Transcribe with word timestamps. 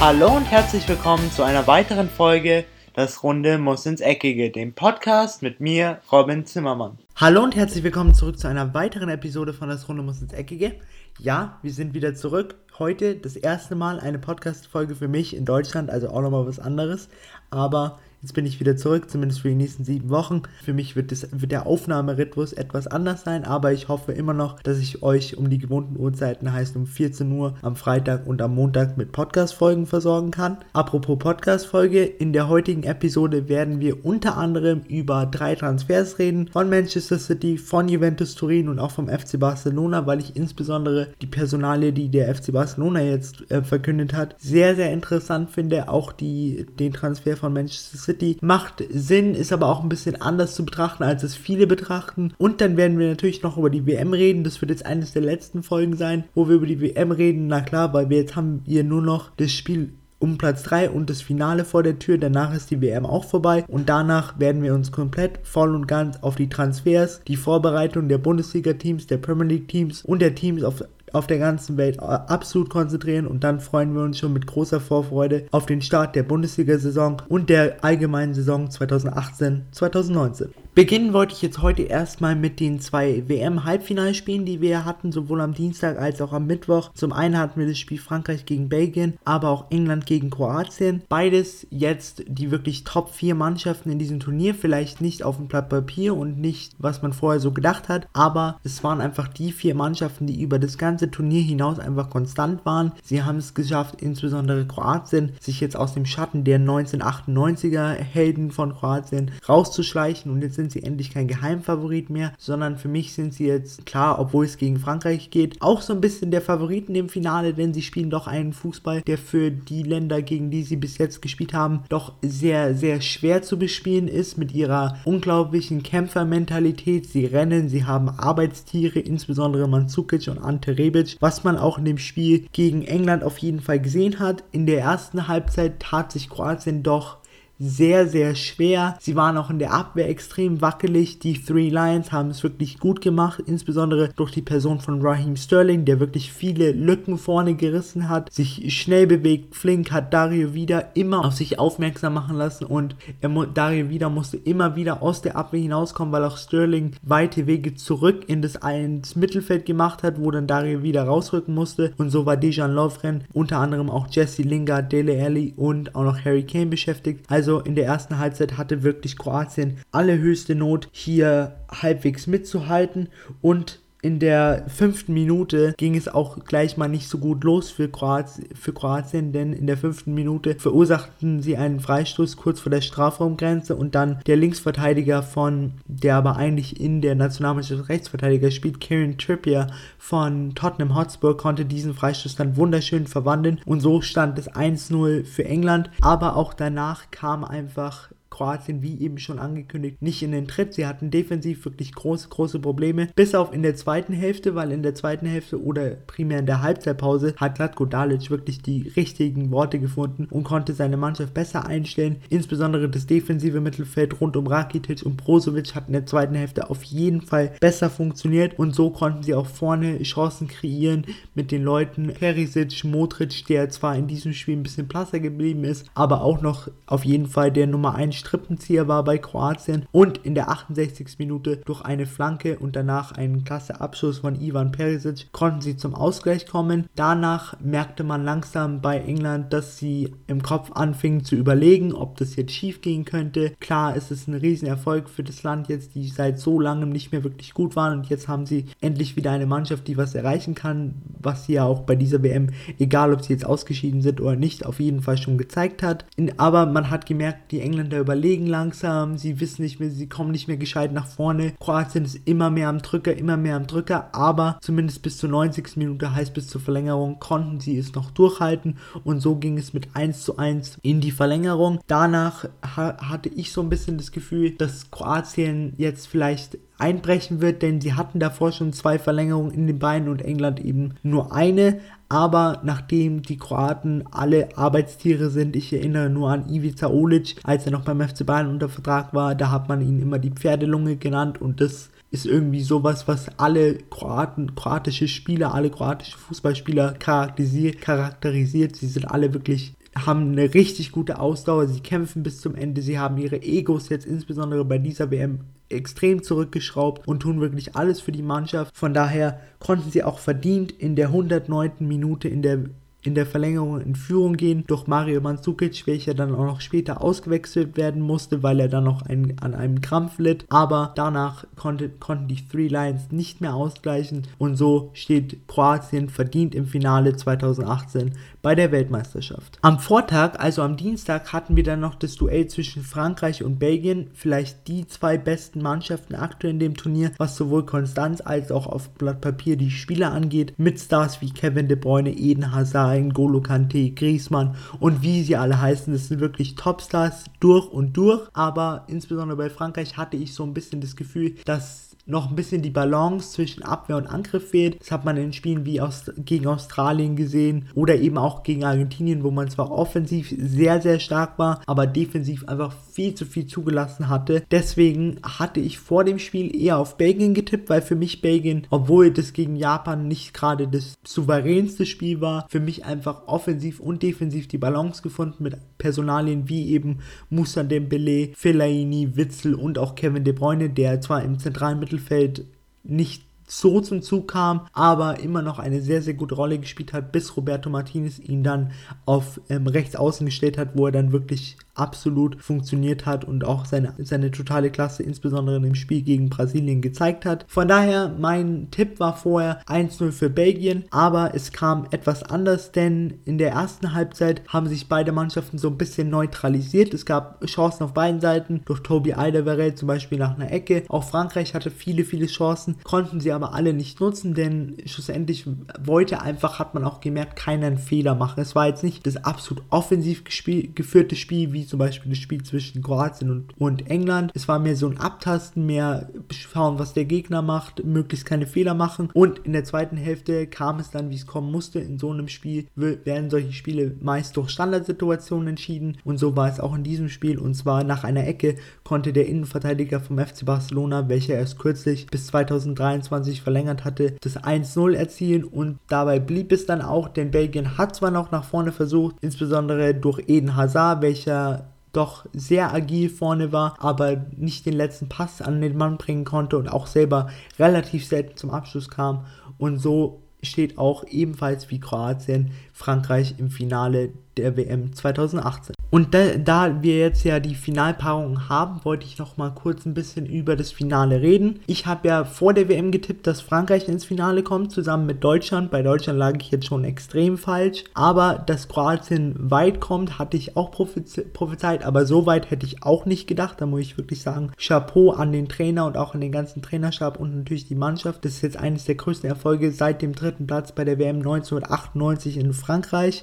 Hallo 0.00 0.36
und 0.36 0.44
herzlich 0.44 0.88
willkommen 0.88 1.28
zu 1.32 1.42
einer 1.42 1.66
weiteren 1.66 2.08
Folge 2.08 2.64
Das 2.94 3.24
Runde 3.24 3.58
muss 3.58 3.84
ins 3.84 4.00
Eckige, 4.00 4.52
dem 4.52 4.72
Podcast 4.72 5.42
mit 5.42 5.58
mir, 5.58 6.00
Robin 6.12 6.46
Zimmermann. 6.46 6.98
Hallo 7.16 7.42
und 7.42 7.56
herzlich 7.56 7.82
willkommen 7.82 8.14
zurück 8.14 8.38
zu 8.38 8.46
einer 8.46 8.74
weiteren 8.74 9.08
Episode 9.08 9.52
von 9.52 9.68
Das 9.68 9.88
Runde 9.88 10.04
muss 10.04 10.22
ins 10.22 10.32
Eckige. 10.32 10.76
Ja, 11.18 11.58
wir 11.62 11.72
sind 11.72 11.94
wieder 11.94 12.14
zurück. 12.14 12.54
Heute 12.78 13.16
das 13.16 13.34
erste 13.34 13.74
Mal 13.74 13.98
eine 13.98 14.20
Podcast-Folge 14.20 14.94
für 14.94 15.08
mich 15.08 15.34
in 15.34 15.44
Deutschland, 15.44 15.90
also 15.90 16.10
auch 16.10 16.22
nochmal 16.22 16.46
was 16.46 16.60
anderes. 16.60 17.08
Aber 17.50 17.98
Jetzt 18.20 18.32
bin 18.32 18.46
ich 18.46 18.58
wieder 18.58 18.76
zurück, 18.76 19.08
zumindest 19.08 19.42
für 19.42 19.48
die 19.48 19.54
nächsten 19.54 19.84
sieben 19.84 20.10
Wochen. 20.10 20.42
Für 20.64 20.72
mich 20.72 20.96
wird, 20.96 21.12
das, 21.12 21.28
wird 21.30 21.52
der 21.52 21.68
Aufnahmerhythmus 21.68 22.52
etwas 22.52 22.88
anders 22.88 23.22
sein, 23.22 23.44
aber 23.44 23.72
ich 23.72 23.86
hoffe 23.86 24.10
immer 24.10 24.34
noch, 24.34 24.60
dass 24.60 24.78
ich 24.78 25.04
euch 25.04 25.38
um 25.38 25.48
die 25.48 25.58
gewohnten 25.58 25.96
Uhrzeiten, 25.96 26.52
heißt 26.52 26.74
um 26.74 26.86
14 26.86 27.30
Uhr 27.30 27.54
am 27.62 27.76
Freitag 27.76 28.26
und 28.26 28.42
am 28.42 28.56
Montag 28.56 28.96
mit 28.96 29.12
Podcast-Folgen 29.12 29.86
versorgen 29.86 30.32
kann. 30.32 30.58
Apropos 30.72 31.16
Podcast-Folge, 31.16 32.02
in 32.02 32.32
der 32.32 32.48
heutigen 32.48 32.82
Episode 32.82 33.48
werden 33.48 33.78
wir 33.78 34.04
unter 34.04 34.36
anderem 34.36 34.80
über 34.88 35.24
drei 35.26 35.54
Transfers 35.54 36.18
reden, 36.18 36.48
von 36.48 36.68
Manchester 36.68 37.20
City, 37.20 37.56
von 37.56 37.88
Juventus 37.88 38.34
Turin 38.34 38.68
und 38.68 38.80
auch 38.80 38.90
vom 38.90 39.06
FC 39.06 39.38
Barcelona, 39.38 40.08
weil 40.08 40.18
ich 40.18 40.34
insbesondere 40.34 41.10
die 41.22 41.28
Personalie, 41.28 41.92
die 41.92 42.08
der 42.08 42.34
FC 42.34 42.52
Barcelona 42.52 43.00
jetzt 43.00 43.48
äh, 43.48 43.62
verkündet 43.62 44.12
hat, 44.12 44.34
sehr, 44.38 44.74
sehr 44.74 44.92
interessant 44.92 45.50
finde. 45.50 45.88
Auch 45.88 46.12
die, 46.12 46.66
den 46.80 46.92
Transfer 46.92 47.36
von 47.36 47.52
Manchester 47.52 47.96
City 47.96 48.07
City 48.08 48.38
macht 48.40 48.82
Sinn, 48.88 49.34
ist 49.34 49.52
aber 49.52 49.68
auch 49.68 49.82
ein 49.82 49.90
bisschen 49.90 50.20
anders 50.20 50.54
zu 50.54 50.64
betrachten, 50.64 51.02
als 51.02 51.22
es 51.22 51.34
viele 51.34 51.66
betrachten. 51.66 52.32
Und 52.38 52.62
dann 52.62 52.78
werden 52.78 52.98
wir 52.98 53.08
natürlich 53.08 53.42
noch 53.42 53.58
über 53.58 53.68
die 53.68 53.86
WM 53.86 54.14
reden. 54.14 54.44
Das 54.44 54.62
wird 54.62 54.70
jetzt 54.70 54.86
eines 54.86 55.12
der 55.12 55.22
letzten 55.22 55.62
Folgen 55.62 55.96
sein, 55.96 56.24
wo 56.34 56.48
wir 56.48 56.56
über 56.56 56.66
die 56.66 56.80
WM 56.80 57.12
reden. 57.12 57.48
Na 57.48 57.60
klar, 57.60 57.92
weil 57.92 58.08
wir 58.08 58.16
jetzt 58.16 58.34
haben 58.34 58.62
hier 58.64 58.82
nur 58.82 59.02
noch 59.02 59.30
das 59.36 59.52
Spiel 59.52 59.92
um 60.18 60.38
Platz 60.38 60.62
3 60.64 60.90
und 60.90 61.10
das 61.10 61.22
Finale 61.22 61.64
vor 61.64 61.82
der 61.82 61.98
Tür. 61.98 62.18
Danach 62.18 62.54
ist 62.54 62.70
die 62.70 62.80
WM 62.80 63.04
auch 63.04 63.24
vorbei 63.24 63.64
und 63.68 63.88
danach 63.88 64.38
werden 64.38 64.62
wir 64.62 64.74
uns 64.74 64.90
komplett 64.90 65.38
voll 65.42 65.74
und 65.74 65.86
ganz 65.86 66.22
auf 66.22 66.36
die 66.36 66.48
Transfers, 66.48 67.20
die 67.28 67.36
Vorbereitung 67.36 68.08
der 68.08 68.18
Bundesliga-Teams, 68.18 69.06
der 69.06 69.18
Premier 69.18 69.46
League-Teams 69.46 70.02
und 70.02 70.20
der 70.20 70.34
Teams 70.34 70.64
auf 70.64 70.82
auf 71.12 71.26
der 71.26 71.38
ganzen 71.38 71.76
Welt 71.76 72.00
absolut 72.00 72.70
konzentrieren 72.70 73.26
und 73.26 73.44
dann 73.44 73.60
freuen 73.60 73.94
wir 73.94 74.02
uns 74.02 74.18
schon 74.18 74.32
mit 74.32 74.46
großer 74.46 74.80
Vorfreude 74.80 75.46
auf 75.50 75.66
den 75.66 75.82
Start 75.82 76.16
der 76.16 76.22
Bundesliga-Saison 76.22 77.22
und 77.28 77.50
der 77.50 77.84
allgemeinen 77.84 78.34
Saison 78.34 78.68
2018-2019. 78.68 80.48
Beginnen 80.78 81.12
wollte 81.12 81.34
ich 81.34 81.42
jetzt 81.42 81.60
heute 81.60 81.82
erstmal 81.82 82.36
mit 82.36 82.60
den 82.60 82.78
zwei 82.78 83.24
WM-Halbfinalspielen, 83.26 84.46
die 84.46 84.60
wir 84.60 84.84
hatten, 84.84 85.10
sowohl 85.10 85.40
am 85.40 85.52
Dienstag 85.52 85.98
als 85.98 86.20
auch 86.20 86.32
am 86.32 86.46
Mittwoch. 86.46 86.92
Zum 86.94 87.12
einen 87.12 87.36
hatten 87.36 87.58
wir 87.58 87.66
das 87.66 87.80
Spiel 87.80 87.98
Frankreich 87.98 88.46
gegen 88.46 88.68
Belgien, 88.68 89.14
aber 89.24 89.48
auch 89.48 89.72
England 89.72 90.06
gegen 90.06 90.30
Kroatien. 90.30 91.02
Beides 91.08 91.66
jetzt 91.70 92.22
die 92.28 92.52
wirklich 92.52 92.84
Top 92.84 93.10
4 93.10 93.34
Mannschaften 93.34 93.90
in 93.90 93.98
diesem 93.98 94.20
Turnier, 94.20 94.54
vielleicht 94.54 95.00
nicht 95.00 95.24
auf 95.24 95.38
dem 95.38 95.48
Blatt 95.48 95.68
Papier 95.68 96.16
und 96.16 96.38
nicht, 96.38 96.76
was 96.78 97.02
man 97.02 97.12
vorher 97.12 97.40
so 97.40 97.50
gedacht 97.50 97.88
hat, 97.88 98.06
aber 98.12 98.60
es 98.62 98.84
waren 98.84 99.00
einfach 99.00 99.26
die 99.26 99.50
vier 99.50 99.74
Mannschaften, 99.74 100.28
die 100.28 100.40
über 100.40 100.60
das 100.60 100.78
ganze 100.78 101.10
Turnier 101.10 101.42
hinaus 101.42 101.80
einfach 101.80 102.08
konstant 102.08 102.64
waren. 102.64 102.92
Sie 103.02 103.24
haben 103.24 103.38
es 103.38 103.54
geschafft, 103.54 104.00
insbesondere 104.00 104.64
Kroatien, 104.64 105.32
sich 105.40 105.58
jetzt 105.58 105.76
aus 105.76 105.94
dem 105.94 106.06
Schatten 106.06 106.44
der 106.44 106.60
1998er 106.60 107.94
Helden 107.94 108.52
von 108.52 108.76
Kroatien 108.76 109.32
rauszuschleichen 109.48 110.30
und 110.30 110.42
jetzt 110.42 110.54
sind 110.54 110.67
sind 110.68 110.82
sie 110.82 110.86
endlich 110.86 111.10
kein 111.10 111.28
Geheimfavorit 111.28 112.10
mehr, 112.10 112.32
sondern 112.36 112.76
für 112.76 112.88
mich 112.88 113.14
sind 113.14 113.32
sie 113.32 113.46
jetzt 113.46 113.86
klar, 113.86 114.18
obwohl 114.18 114.44
es 114.44 114.58
gegen 114.58 114.78
Frankreich 114.78 115.30
geht, 115.30 115.62
auch 115.62 115.80
so 115.80 115.94
ein 115.94 116.00
bisschen 116.00 116.30
der 116.30 116.42
Favoriten 116.42 116.94
im 116.94 117.08
Finale, 117.08 117.54
denn 117.54 117.72
sie 117.72 117.80
spielen 117.80 118.10
doch 118.10 118.26
einen 118.26 118.52
Fußball, 118.52 119.00
der 119.02 119.16
für 119.16 119.50
die 119.50 119.82
Länder, 119.82 120.20
gegen 120.20 120.50
die 120.50 120.62
sie 120.62 120.76
bis 120.76 120.98
jetzt 120.98 121.22
gespielt 121.22 121.54
haben, 121.54 121.84
doch 121.88 122.12
sehr, 122.20 122.74
sehr 122.74 123.00
schwer 123.00 123.42
zu 123.42 123.58
bespielen 123.58 124.08
ist 124.08 124.36
mit 124.36 124.52
ihrer 124.52 124.98
unglaublichen 125.06 125.82
Kämpfermentalität. 125.82 127.06
Sie 127.06 127.24
rennen, 127.24 127.70
sie 127.70 127.84
haben 127.84 128.10
Arbeitstiere, 128.10 128.98
insbesondere 128.98 129.68
Mandzukic 129.68 130.28
und 130.28 130.38
Ante 130.38 130.76
Rebic, 130.76 131.16
was 131.20 131.44
man 131.44 131.56
auch 131.56 131.78
in 131.78 131.86
dem 131.86 131.98
Spiel 131.98 132.46
gegen 132.52 132.82
England 132.82 133.24
auf 133.24 133.38
jeden 133.38 133.60
Fall 133.60 133.80
gesehen 133.80 134.18
hat. 134.18 134.44
In 134.52 134.66
der 134.66 134.80
ersten 134.80 135.28
Halbzeit 135.28 135.80
tat 135.80 136.12
sich 136.12 136.28
Kroatien 136.28 136.82
doch 136.82 137.17
sehr, 137.58 138.06
sehr 138.06 138.34
schwer. 138.34 138.96
Sie 139.00 139.16
waren 139.16 139.36
auch 139.36 139.50
in 139.50 139.58
der 139.58 139.72
Abwehr 139.72 140.08
extrem 140.08 140.60
wackelig. 140.60 141.18
Die 141.18 141.42
Three 141.42 141.68
Lions 141.68 142.12
haben 142.12 142.30
es 142.30 142.42
wirklich 142.42 142.78
gut 142.78 143.00
gemacht, 143.00 143.42
insbesondere 143.44 144.10
durch 144.16 144.30
die 144.30 144.42
Person 144.42 144.80
von 144.80 145.04
Raheem 145.04 145.36
Sterling, 145.36 145.84
der 145.84 146.00
wirklich 146.00 146.32
viele 146.32 146.72
Lücken 146.72 147.18
vorne 147.18 147.54
gerissen 147.54 148.08
hat, 148.08 148.32
sich 148.32 148.78
schnell 148.78 149.06
bewegt, 149.06 149.56
flink, 149.56 149.90
hat 149.90 150.12
Dario 150.12 150.54
wieder 150.54 150.96
immer 150.96 151.24
auf 151.24 151.34
sich 151.34 151.58
aufmerksam 151.58 152.14
machen 152.14 152.36
lassen 152.36 152.64
und 152.64 152.96
er, 153.20 153.28
Dario 153.28 153.88
wieder 153.90 154.08
musste 154.10 154.36
immer 154.36 154.76
wieder 154.76 155.02
aus 155.02 155.22
der 155.22 155.36
Abwehr 155.36 155.60
hinauskommen, 155.60 156.12
weil 156.12 156.24
auch 156.24 156.36
Sterling 156.36 156.92
weite 157.02 157.46
Wege 157.46 157.74
zurück 157.74 158.24
in 158.28 158.42
das 158.42 158.56
ins 158.56 159.16
Mittelfeld 159.16 159.66
gemacht 159.66 160.02
hat, 160.02 160.20
wo 160.20 160.30
dann 160.30 160.46
Dario 160.46 160.82
wieder 160.82 161.04
rausrücken 161.04 161.54
musste 161.54 161.92
und 161.96 162.10
so 162.10 162.26
war 162.26 162.36
Dejan 162.36 162.72
Lovren 162.72 163.24
unter 163.32 163.58
anderem 163.58 163.90
auch 163.90 164.06
Jesse 164.10 164.42
Lingard, 164.42 164.92
Dele 164.92 165.22
Alli 165.22 165.54
und 165.56 165.94
auch 165.94 166.04
noch 166.04 166.24
Harry 166.24 166.44
Kane 166.44 166.66
beschäftigt. 166.66 167.24
Also 167.28 167.47
also 167.48 167.60
in 167.60 167.74
der 167.74 167.86
ersten 167.86 168.18
Halbzeit 168.18 168.58
hatte 168.58 168.82
wirklich 168.82 169.16
Kroatien 169.16 169.78
allerhöchste 169.90 170.54
Not, 170.54 170.88
hier 170.92 171.60
halbwegs 171.70 172.26
mitzuhalten 172.26 173.08
und 173.40 173.80
in 174.08 174.20
der 174.20 174.64
fünften 174.68 175.12
Minute 175.12 175.74
ging 175.76 175.94
es 175.94 176.08
auch 176.08 176.42
gleich 176.46 176.78
mal 176.78 176.88
nicht 176.88 177.10
so 177.10 177.18
gut 177.18 177.44
los 177.44 177.70
für, 177.70 177.90
Kroatien, 177.90 178.48
für 178.54 178.72
Kroatien, 178.72 179.32
denn 179.32 179.52
in 179.52 179.66
der 179.66 179.76
fünften 179.76 180.14
Minute 180.14 180.54
verursachten 180.58 181.42
sie 181.42 181.58
einen 181.58 181.78
Freistoß 181.78 182.38
kurz 182.38 182.58
vor 182.58 182.70
der 182.70 182.80
Strafraumgrenze 182.80 183.76
und 183.76 183.94
dann 183.94 184.20
der 184.26 184.38
Linksverteidiger 184.38 185.22
von, 185.22 185.74
der 185.86 186.16
aber 186.16 186.36
eigentlich 186.36 186.80
in 186.80 187.02
der 187.02 187.16
Nationalmannschaft 187.16 187.90
Rechtsverteidiger 187.90 188.50
spielt, 188.50 188.80
Kieran 188.80 189.18
Trippier 189.18 189.66
von 189.98 190.54
Tottenham 190.54 190.96
Hotspur, 190.96 191.36
konnte 191.36 191.66
diesen 191.66 191.92
Freistoß 191.92 192.34
dann 192.34 192.56
wunderschön 192.56 193.06
verwandeln 193.06 193.60
und 193.66 193.80
so 193.80 194.00
stand 194.00 194.38
es 194.38 194.50
1-0 194.50 195.26
für 195.26 195.44
England, 195.44 195.90
aber 196.00 196.34
auch 196.34 196.54
danach 196.54 197.10
kam 197.10 197.44
einfach 197.44 198.08
Kroatien, 198.38 198.82
wie 198.82 199.00
eben 199.00 199.18
schon 199.18 199.40
angekündigt, 199.40 200.00
nicht 200.00 200.22
in 200.22 200.30
den 200.30 200.46
Tritt. 200.46 200.74
Sie 200.74 200.86
hatten 200.86 201.10
defensiv 201.10 201.64
wirklich 201.64 201.92
große, 201.92 202.28
große 202.28 202.60
Probleme, 202.60 203.08
bis 203.16 203.34
auf 203.34 203.52
in 203.52 203.64
der 203.64 203.74
zweiten 203.74 204.12
Hälfte, 204.12 204.54
weil 204.54 204.70
in 204.70 204.84
der 204.84 204.94
zweiten 204.94 205.26
Hälfte 205.26 205.60
oder 205.60 205.90
primär 206.06 206.38
in 206.38 206.46
der 206.46 206.62
Halbzeitpause 206.62 207.34
hat 207.36 207.56
Glatko 207.56 207.84
Dalic 207.84 208.30
wirklich 208.30 208.62
die 208.62 208.92
richtigen 208.94 209.50
Worte 209.50 209.80
gefunden 209.80 210.28
und 210.30 210.44
konnte 210.44 210.72
seine 210.72 210.96
Mannschaft 210.96 211.34
besser 211.34 211.66
einstellen. 211.66 212.16
Insbesondere 212.28 212.88
das 212.88 213.06
defensive 213.06 213.60
Mittelfeld 213.60 214.20
rund 214.20 214.36
um 214.36 214.46
Rakitic 214.46 215.04
und 215.04 215.16
Brozovic 215.16 215.74
hat 215.74 215.88
in 215.88 215.94
der 215.94 216.06
zweiten 216.06 216.36
Hälfte 216.36 216.70
auf 216.70 216.84
jeden 216.84 217.22
Fall 217.22 217.52
besser 217.60 217.90
funktioniert 217.90 218.56
und 218.56 218.72
so 218.72 218.90
konnten 218.90 219.24
sie 219.24 219.34
auch 219.34 219.46
vorne 219.46 220.00
Chancen 220.04 220.46
kreieren 220.46 221.04
mit 221.34 221.50
den 221.50 221.64
Leuten 221.64 222.12
Perisic, 222.14 222.84
Modric, 222.84 223.46
der 223.46 223.68
zwar 223.70 223.96
in 223.96 224.06
diesem 224.06 224.32
Spiel 224.32 224.56
ein 224.56 224.62
bisschen 224.62 224.86
blasser 224.86 225.18
geblieben 225.18 225.64
ist, 225.64 225.86
aber 225.94 226.22
auch 226.22 226.40
noch 226.40 226.68
auf 226.86 227.04
jeden 227.04 227.26
Fall 227.26 227.50
der 227.50 227.66
Nummer 227.66 227.96
1 227.96 228.27
Strippenzieher 228.28 228.88
war 228.88 229.04
bei 229.04 229.16
Kroatien 229.16 229.86
und 229.90 230.18
in 230.18 230.34
der 230.34 230.50
68. 230.50 231.18
Minute 231.18 231.56
durch 231.64 231.80
eine 231.80 232.04
Flanke 232.04 232.58
und 232.58 232.76
danach 232.76 233.12
einen 233.12 233.42
klasse 233.44 233.80
Abschuss 233.80 234.18
von 234.18 234.38
Ivan 234.38 234.70
Perisic 234.70 235.32
konnten 235.32 235.62
sie 235.62 235.78
zum 235.78 235.94
Ausgleich 235.94 236.46
kommen. 236.46 236.84
Danach 236.94 237.58
merkte 237.60 238.04
man 238.04 238.24
langsam 238.24 238.82
bei 238.82 238.98
England, 238.98 239.54
dass 239.54 239.78
sie 239.78 240.14
im 240.26 240.42
Kopf 240.42 240.72
anfingen 240.72 241.24
zu 241.24 241.36
überlegen, 241.36 241.94
ob 241.94 242.18
das 242.18 242.36
jetzt 242.36 242.52
schief 242.52 242.82
gehen 242.82 243.06
könnte. 243.06 243.54
Klar, 243.60 243.96
es 243.96 244.10
ist 244.10 244.28
ein 244.28 244.34
Riesenerfolg 244.34 245.08
für 245.08 245.22
das 245.22 245.42
Land 245.42 245.68
jetzt, 245.68 245.94
die 245.94 246.06
seit 246.08 246.38
so 246.38 246.60
langem 246.60 246.90
nicht 246.90 247.12
mehr 247.12 247.24
wirklich 247.24 247.54
gut 247.54 247.76
waren 247.76 247.98
und 247.98 248.10
jetzt 248.10 248.28
haben 248.28 248.44
sie 248.44 248.66
endlich 248.82 249.16
wieder 249.16 249.30
eine 249.30 249.46
Mannschaft, 249.46 249.88
die 249.88 249.96
was 249.96 250.14
erreichen 250.14 250.54
kann, 250.54 250.96
was 251.18 251.46
sie 251.46 251.54
ja 251.54 251.64
auch 251.64 251.80
bei 251.80 251.96
dieser 251.96 252.22
WM, 252.22 252.50
egal 252.78 253.14
ob 253.14 253.22
sie 253.22 253.32
jetzt 253.32 253.46
ausgeschieden 253.46 254.02
sind 254.02 254.20
oder 254.20 254.36
nicht, 254.36 254.66
auf 254.66 254.80
jeden 254.80 255.00
Fall 255.00 255.16
schon 255.16 255.38
gezeigt 255.38 255.82
hat. 255.82 256.04
aber 256.36 256.66
man 256.66 256.90
hat 256.90 257.06
gemerkt, 257.06 257.52
die 257.52 257.62
Engländer 257.62 257.98
überlegen 257.98 258.17
überlegen 258.18 258.46
langsam, 258.48 259.16
sie 259.16 259.38
wissen 259.38 259.62
nicht 259.62 259.78
mehr, 259.78 259.90
sie 259.90 260.08
kommen 260.08 260.32
nicht 260.32 260.48
mehr 260.48 260.56
gescheit 260.56 260.92
nach 260.92 261.06
vorne. 261.06 261.52
Kroatien 261.60 262.04
ist 262.04 262.18
immer 262.24 262.50
mehr 262.50 262.68
am 262.68 262.82
Drücker, 262.82 263.16
immer 263.16 263.36
mehr 263.36 263.54
am 263.54 263.68
Drücker, 263.68 264.12
aber 264.12 264.58
zumindest 264.60 265.02
bis 265.02 265.18
zur 265.18 265.30
90. 265.30 265.76
Minute, 265.76 266.12
heißt 266.12 266.34
bis 266.34 266.48
zur 266.48 266.60
Verlängerung, 266.60 267.20
konnten 267.20 267.60
sie 267.60 267.78
es 267.78 267.94
noch 267.94 268.10
durchhalten 268.10 268.78
und 269.04 269.20
so 269.20 269.36
ging 269.36 269.56
es 269.56 269.72
mit 269.72 269.94
1 269.94 270.22
zu 270.22 270.36
1 270.36 270.78
in 270.82 271.00
die 271.00 271.12
Verlängerung. 271.12 271.78
Danach 271.86 272.46
ha 272.76 272.96
hatte 273.08 273.28
ich 273.28 273.52
so 273.52 273.60
ein 273.60 273.68
bisschen 273.68 273.98
das 273.98 274.10
Gefühl, 274.10 274.50
dass 274.50 274.90
Kroatien 274.90 275.74
jetzt 275.76 276.08
vielleicht 276.08 276.58
einbrechen 276.78 277.40
wird, 277.40 277.62
denn 277.62 277.80
sie 277.80 277.94
hatten 277.94 278.18
davor 278.18 278.52
schon 278.52 278.72
zwei 278.72 278.98
Verlängerungen 278.98 279.52
in 279.52 279.66
den 279.66 279.78
Beinen 279.78 280.08
und 280.08 280.22
England 280.22 280.60
eben 280.60 280.94
nur 281.02 281.32
eine. 281.32 281.80
Aber 282.08 282.60
nachdem 282.64 283.22
die 283.22 283.36
Kroaten 283.36 284.04
alle 284.10 284.56
Arbeitstiere 284.56 285.28
sind, 285.28 285.56
ich 285.56 285.72
erinnere 285.72 286.08
nur 286.08 286.30
an 286.30 286.48
Ivica 286.48 286.88
Olic, 286.88 287.36
als 287.42 287.66
er 287.66 287.72
noch 287.72 287.84
beim 287.84 288.00
FC 288.00 288.24
Bayern 288.24 288.48
unter 288.48 288.70
Vertrag 288.70 289.12
war, 289.12 289.34
da 289.34 289.50
hat 289.50 289.68
man 289.68 289.82
ihn 289.82 290.00
immer 290.00 290.18
die 290.18 290.30
Pferdelunge 290.30 290.96
genannt 290.96 291.40
und 291.40 291.60
das 291.60 291.90
ist 292.10 292.24
irgendwie 292.24 292.62
sowas, 292.62 293.06
was 293.06 293.38
alle 293.38 293.74
Kroaten, 293.74 294.54
kroatische 294.54 295.08
Spieler, 295.08 295.52
alle 295.52 295.68
kroatische 295.68 296.16
Fußballspieler 296.16 296.92
charakterisiert. 296.94 297.82
charakterisiert. 297.82 298.76
Sie 298.76 298.86
sind 298.86 299.04
alle 299.04 299.34
wirklich 299.34 299.74
haben 299.94 300.32
eine 300.32 300.54
richtig 300.54 300.92
gute 300.92 301.18
Ausdauer, 301.18 301.66
sie 301.66 301.80
kämpfen 301.80 302.22
bis 302.22 302.40
zum 302.40 302.54
Ende, 302.54 302.82
sie 302.82 302.98
haben 302.98 303.18
ihre 303.18 303.42
Egos 303.42 303.88
jetzt 303.88 304.06
insbesondere 304.06 304.64
bei 304.64 304.78
dieser 304.78 305.10
WM 305.10 305.40
extrem 305.70 306.22
zurückgeschraubt 306.22 307.06
und 307.06 307.20
tun 307.20 307.40
wirklich 307.40 307.76
alles 307.76 308.00
für 308.00 308.12
die 308.12 308.22
Mannschaft. 308.22 308.76
Von 308.76 308.94
daher 308.94 309.40
konnten 309.58 309.90
sie 309.90 310.04
auch 310.04 310.18
verdient 310.18 310.72
in 310.72 310.96
der 310.96 311.08
109. 311.08 311.72
Minute 311.80 312.28
in 312.28 312.42
der 312.42 312.64
in 313.02 313.14
der 313.14 313.26
Verlängerung 313.26 313.80
in 313.80 313.94
Führung 313.94 314.34
gehen 314.36 314.64
durch 314.66 314.86
Mario 314.86 315.20
Mandzukic, 315.20 315.86
welcher 315.86 316.14
dann 316.14 316.34
auch 316.34 316.44
noch 316.44 316.60
später 316.60 317.00
ausgewechselt 317.00 317.76
werden 317.76 318.02
musste, 318.02 318.42
weil 318.42 318.58
er 318.60 318.68
dann 318.68 318.84
noch 318.84 319.02
ein, 319.02 319.36
an 319.40 319.54
einem 319.54 319.80
Krampf 319.80 320.18
litt. 320.18 320.44
Aber 320.48 320.92
danach 320.96 321.44
konnte, 321.56 321.88
konnten 321.88 322.28
die 322.28 322.46
Three 322.46 322.68
Lions 322.68 323.12
nicht 323.12 323.40
mehr 323.40 323.54
ausgleichen 323.54 324.26
und 324.38 324.56
so 324.56 324.90
steht 324.94 325.46
Kroatien 325.46 326.08
verdient 326.08 326.54
im 326.54 326.66
Finale 326.66 327.14
2018 327.14 328.12
bei 328.42 328.54
der 328.54 328.72
Weltmeisterschaft. 328.72 329.58
Am 329.62 329.78
Vortag, 329.78 330.38
also 330.38 330.62
am 330.62 330.76
Dienstag, 330.76 331.32
hatten 331.32 331.56
wir 331.56 331.64
dann 331.64 331.80
noch 331.80 331.94
das 331.94 332.16
Duell 332.16 332.46
zwischen 332.46 332.82
Frankreich 332.82 333.42
und 333.42 333.58
Belgien, 333.58 334.10
vielleicht 334.14 334.68
die 334.68 334.86
zwei 334.86 335.18
besten 335.18 335.62
Mannschaften 335.62 336.14
aktuell 336.14 336.54
in 336.54 336.58
dem 336.58 336.76
Turnier, 336.76 337.12
was 337.18 337.36
sowohl 337.36 337.66
Konstanz 337.66 338.20
als 338.20 338.52
auch 338.52 338.66
auf 338.66 338.90
Blatt 338.90 339.20
Papier 339.20 339.56
die 339.56 339.70
Spieler 339.70 340.12
angeht, 340.12 340.54
mit 340.56 340.78
Stars 340.78 341.20
wie 341.20 341.30
Kevin 341.30 341.68
De 341.68 341.76
Bruyne, 341.76 342.10
Eden 342.10 342.52
Hazard, 342.52 342.98
N'Golo 342.98 343.42
Kante, 343.42 343.90
Griezmann 343.90 344.56
und 344.80 345.02
wie 345.02 345.22
sie 345.22 345.36
alle 345.36 345.60
heißen. 345.60 345.92
Das 345.92 346.08
sind 346.08 346.20
wirklich 346.20 346.54
Topstars 346.54 347.24
durch 347.40 347.68
und 347.70 347.96
durch, 347.96 348.28
aber 348.32 348.84
insbesondere 348.88 349.36
bei 349.36 349.50
Frankreich 349.50 349.96
hatte 349.96 350.16
ich 350.16 350.34
so 350.34 350.44
ein 350.44 350.54
bisschen 350.54 350.80
das 350.80 350.96
Gefühl, 350.96 351.34
dass 351.44 351.96
noch 352.08 352.30
ein 352.30 352.36
bisschen 352.36 352.62
die 352.62 352.70
Balance 352.70 353.32
zwischen 353.32 353.62
Abwehr 353.62 353.96
und 353.96 354.06
Angriff 354.06 354.50
fehlt. 354.50 354.80
Das 354.80 354.90
hat 354.90 355.04
man 355.04 355.16
in 355.16 355.32
Spielen 355.32 355.64
wie 355.64 355.80
aus, 355.80 356.10
gegen 356.16 356.46
Australien 356.46 357.16
gesehen 357.16 357.66
oder 357.74 357.96
eben 357.96 358.18
auch 358.18 358.42
gegen 358.42 358.64
Argentinien, 358.64 359.22
wo 359.22 359.30
man 359.30 359.50
zwar 359.50 359.70
offensiv 359.70 360.34
sehr, 360.36 360.80
sehr 360.80 361.00
stark 361.00 361.38
war, 361.38 361.60
aber 361.66 361.86
defensiv 361.86 362.48
einfach 362.48 362.72
viel 362.92 363.14
zu 363.14 363.26
viel 363.26 363.46
zugelassen 363.46 364.08
hatte. 364.08 364.42
Deswegen 364.50 365.18
hatte 365.22 365.60
ich 365.60 365.78
vor 365.78 366.04
dem 366.04 366.18
Spiel 366.18 366.54
eher 366.56 366.78
auf 366.78 366.96
Belgien 366.96 367.34
getippt, 367.34 367.68
weil 367.68 367.82
für 367.82 367.96
mich 367.96 368.20
Belgien, 368.20 368.66
obwohl 368.70 369.10
das 369.10 369.32
gegen 369.32 369.56
Japan 369.56 370.08
nicht 370.08 370.32
gerade 370.32 370.66
das 370.66 370.94
souveränste 371.04 371.86
Spiel 371.86 372.20
war, 372.20 372.46
für 372.48 372.60
mich 372.60 372.84
einfach 372.84 373.26
offensiv 373.26 373.80
und 373.80 374.02
defensiv 374.02 374.48
die 374.48 374.58
Balance 374.58 375.02
gefunden 375.02 375.42
mit 375.42 375.56
Personalien 375.78 376.48
wie 376.48 376.70
eben 376.70 376.98
Moussa 377.30 377.62
Dembele, 377.62 378.30
Fellaini, 378.34 379.16
Witzel 379.16 379.54
und 379.54 379.78
auch 379.78 379.94
Kevin 379.94 380.24
De 380.24 380.32
Bruyne, 380.32 380.70
der 380.70 381.00
zwar 381.00 381.22
im 381.22 381.38
zentralen 381.38 381.78
Mittelfeld 381.78 382.44
nicht 382.84 383.22
so 383.50 383.80
zum 383.80 384.02
Zug 384.02 384.28
kam, 384.28 384.66
aber 384.72 385.20
immer 385.20 385.42
noch 385.42 385.58
eine 385.58 385.80
sehr, 385.80 386.02
sehr 386.02 386.14
gute 386.14 386.34
Rolle 386.34 386.58
gespielt 386.58 386.92
hat, 386.92 387.12
bis 387.12 387.36
Roberto 387.36 387.70
Martinez 387.70 388.18
ihn 388.18 388.42
dann 388.42 388.72
auf 389.06 389.40
ähm, 389.48 389.66
rechts 389.66 389.96
außen 389.96 390.26
gestellt 390.26 390.58
hat, 390.58 390.70
wo 390.74 390.86
er 390.86 390.92
dann 390.92 391.12
wirklich 391.12 391.56
absolut 391.78 392.42
funktioniert 392.42 393.06
hat 393.06 393.24
und 393.24 393.44
auch 393.44 393.64
seine, 393.64 393.94
seine 393.98 394.30
totale 394.30 394.70
Klasse, 394.70 395.02
insbesondere 395.02 395.56
im 395.56 395.74
Spiel 395.74 396.02
gegen 396.02 396.28
Brasilien, 396.28 396.80
gezeigt 396.80 397.24
hat. 397.24 397.44
Von 397.48 397.68
daher, 397.68 398.14
mein 398.18 398.70
Tipp 398.70 399.00
war 399.00 399.16
vorher 399.16 399.62
1-0 399.66 400.12
für 400.12 400.30
Belgien, 400.30 400.84
aber 400.90 401.34
es 401.34 401.52
kam 401.52 401.86
etwas 401.90 402.22
anders, 402.22 402.72
denn 402.72 403.14
in 403.24 403.38
der 403.38 403.52
ersten 403.52 403.94
Halbzeit 403.94 404.42
haben 404.48 404.68
sich 404.68 404.88
beide 404.88 405.12
Mannschaften 405.12 405.58
so 405.58 405.68
ein 405.68 405.78
bisschen 405.78 406.10
neutralisiert. 406.10 406.94
Es 406.94 407.06
gab 407.06 407.44
Chancen 407.46 407.84
auf 407.84 407.94
beiden 407.94 408.20
Seiten, 408.20 408.62
durch 408.64 408.80
Tobi 408.80 409.14
Alderweireld 409.14 409.78
zum 409.78 409.88
Beispiel 409.88 410.18
nach 410.18 410.36
einer 410.36 410.50
Ecke. 410.50 410.84
Auch 410.88 411.04
Frankreich 411.04 411.54
hatte 411.54 411.70
viele, 411.70 412.04
viele 412.04 412.26
Chancen, 412.26 412.76
konnten 412.82 413.20
sie 413.20 413.32
aber 413.32 413.54
alle 413.54 413.72
nicht 413.72 414.00
nutzen, 414.00 414.34
denn 414.34 414.76
schlussendlich 414.86 415.46
wollte 415.80 416.20
einfach, 416.20 416.58
hat 416.58 416.74
man 416.74 416.84
auch 416.84 417.00
gemerkt, 417.00 417.36
keiner 417.36 417.66
einen 417.66 417.78
Fehler 417.78 418.14
machen. 418.14 418.40
Es 418.40 418.54
war 418.54 418.66
jetzt 418.66 418.84
nicht 418.84 419.06
das 419.06 419.16
absolut 419.24 419.62
offensiv 419.70 420.24
geführte 420.24 421.16
Spiel, 421.16 421.52
wie 421.52 421.64
zum 421.68 421.78
Beispiel 421.78 422.10
das 422.10 422.18
Spiel 422.18 422.42
zwischen 422.42 422.82
Kroatien 422.82 423.30
und, 423.30 423.58
und 423.58 423.90
England. 423.90 424.32
Es 424.34 424.48
war 424.48 424.58
mehr 424.58 424.76
so 424.76 424.88
ein 424.88 424.98
Abtasten, 424.98 425.66
mehr 425.66 426.08
schauen, 426.30 426.78
was 426.78 426.94
der 426.94 427.04
Gegner 427.04 427.42
macht, 427.42 427.84
möglichst 427.84 428.26
keine 428.26 428.46
Fehler 428.46 428.74
machen. 428.74 429.10
Und 429.12 429.40
in 429.40 429.52
der 429.52 429.64
zweiten 429.64 429.96
Hälfte 429.96 430.46
kam 430.46 430.78
es 430.78 430.90
dann, 430.90 431.10
wie 431.10 431.16
es 431.16 431.26
kommen 431.26 431.52
musste. 431.52 431.80
In 431.80 431.98
so 431.98 432.10
einem 432.10 432.28
Spiel 432.28 432.66
werden 432.74 433.30
solche 433.30 433.52
Spiele 433.52 433.94
meist 434.00 434.36
durch 434.36 434.50
Standardsituationen 434.50 435.48
entschieden. 435.48 435.98
Und 436.04 436.18
so 436.18 436.36
war 436.36 436.48
es 436.48 436.60
auch 436.60 436.74
in 436.74 436.82
diesem 436.82 437.08
Spiel. 437.08 437.38
Und 437.38 437.54
zwar 437.54 437.84
nach 437.84 438.04
einer 438.04 438.26
Ecke 438.26 438.56
konnte 438.84 439.12
der 439.12 439.26
Innenverteidiger 439.26 440.00
vom 440.00 440.18
FC 440.18 440.44
Barcelona, 440.44 441.08
welcher 441.08 441.34
erst 441.34 441.58
kürzlich 441.58 442.06
bis 442.06 442.26
2023 442.28 443.42
verlängert 443.42 443.84
hatte, 443.84 444.16
das 444.20 444.38
1-0 444.38 444.94
erzielen. 444.94 445.44
Und 445.44 445.78
dabei 445.88 446.18
blieb 446.18 446.52
es 446.52 446.66
dann 446.66 446.82
auch, 446.82 447.08
denn 447.08 447.30
Belgien 447.30 447.76
hat 447.76 447.94
zwar 447.96 448.10
noch 448.10 448.30
nach 448.30 448.44
vorne 448.44 448.72
versucht, 448.72 449.16
insbesondere 449.20 449.94
durch 449.94 450.22
Eden 450.26 450.56
Hazard, 450.56 451.02
welcher 451.02 451.57
doch 451.92 452.26
sehr 452.32 452.72
agil 452.72 453.08
vorne 453.08 453.52
war, 453.52 453.76
aber 453.78 454.26
nicht 454.36 454.66
den 454.66 454.74
letzten 454.74 455.08
Pass 455.08 455.42
an 455.42 455.60
den 455.60 455.76
Mann 455.76 455.96
bringen 455.96 456.24
konnte 456.24 456.58
und 456.58 456.68
auch 456.68 456.86
selber 456.86 457.28
relativ 457.58 458.06
selten 458.06 458.36
zum 458.36 458.50
Abschluss 458.50 458.88
kam. 458.88 459.26
Und 459.58 459.78
so 459.78 460.22
steht 460.42 460.78
auch 460.78 461.04
ebenfalls 461.04 461.70
wie 461.70 461.80
Kroatien 461.80 462.52
Frankreich 462.78 463.34
im 463.38 463.50
Finale 463.50 464.10
der 464.36 464.56
WM 464.56 464.92
2018. 464.94 465.74
Und 465.90 466.14
da, 466.14 466.36
da, 466.36 466.82
wir 466.82 466.98
jetzt 466.98 467.24
ja 467.24 467.40
die 467.40 467.54
Finalpaarung 467.54 468.48
haben, 468.48 468.84
wollte 468.84 469.06
ich 469.06 469.18
noch 469.18 469.38
mal 469.38 469.50
kurz 469.50 469.86
ein 469.86 469.94
bisschen 469.94 470.26
über 470.26 470.54
das 470.54 470.70
Finale 470.70 471.22
reden. 471.22 471.60
Ich 471.66 471.86
habe 471.86 472.08
ja 472.08 472.24
vor 472.24 472.52
der 472.52 472.68
WM 472.68 472.90
getippt, 472.90 473.26
dass 473.26 473.40
Frankreich 473.40 473.88
ins 473.88 474.04
Finale 474.04 474.42
kommt, 474.42 474.70
zusammen 474.70 475.06
mit 475.06 475.24
Deutschland. 475.24 475.70
Bei 475.70 475.82
Deutschland 475.82 476.18
lag 476.18 476.34
ich 476.40 476.50
jetzt 476.50 476.66
schon 476.66 476.84
extrem 476.84 477.38
falsch. 477.38 477.84
Aber 477.94 478.34
dass 478.46 478.68
Kroatien 478.68 479.34
weit 479.50 479.80
kommt, 479.80 480.18
hatte 480.18 480.36
ich 480.36 480.56
auch 480.56 480.70
prophezeit. 480.70 481.84
Aber 481.84 482.04
so 482.04 482.26
weit 482.26 482.50
hätte 482.50 482.66
ich 482.66 482.82
auch 482.82 483.06
nicht 483.06 483.26
gedacht. 483.26 483.60
Da 483.60 483.66
muss 483.66 483.80
ich 483.80 483.96
wirklich 483.96 484.20
sagen, 484.20 484.52
Chapeau 484.58 485.10
an 485.10 485.32
den 485.32 485.48
Trainer 485.48 485.86
und 485.86 485.96
auch 485.96 486.14
an 486.14 486.20
den 486.20 486.32
ganzen 486.32 486.60
Trainerstab 486.60 487.18
und 487.18 487.34
natürlich 487.34 487.66
die 487.66 487.74
Mannschaft. 487.74 488.24
Das 488.26 488.34
ist 488.34 488.42
jetzt 488.42 488.58
eines 488.58 488.84
der 488.84 488.96
größten 488.96 489.28
Erfolge 489.28 489.72
seit 489.72 490.02
dem 490.02 490.14
dritten 490.14 490.46
Platz 490.46 490.72
bei 490.72 490.84
der 490.84 490.98
WM 490.98 491.16
1998 491.16 492.36
in 492.36 492.52
Frankreich, 492.52 492.67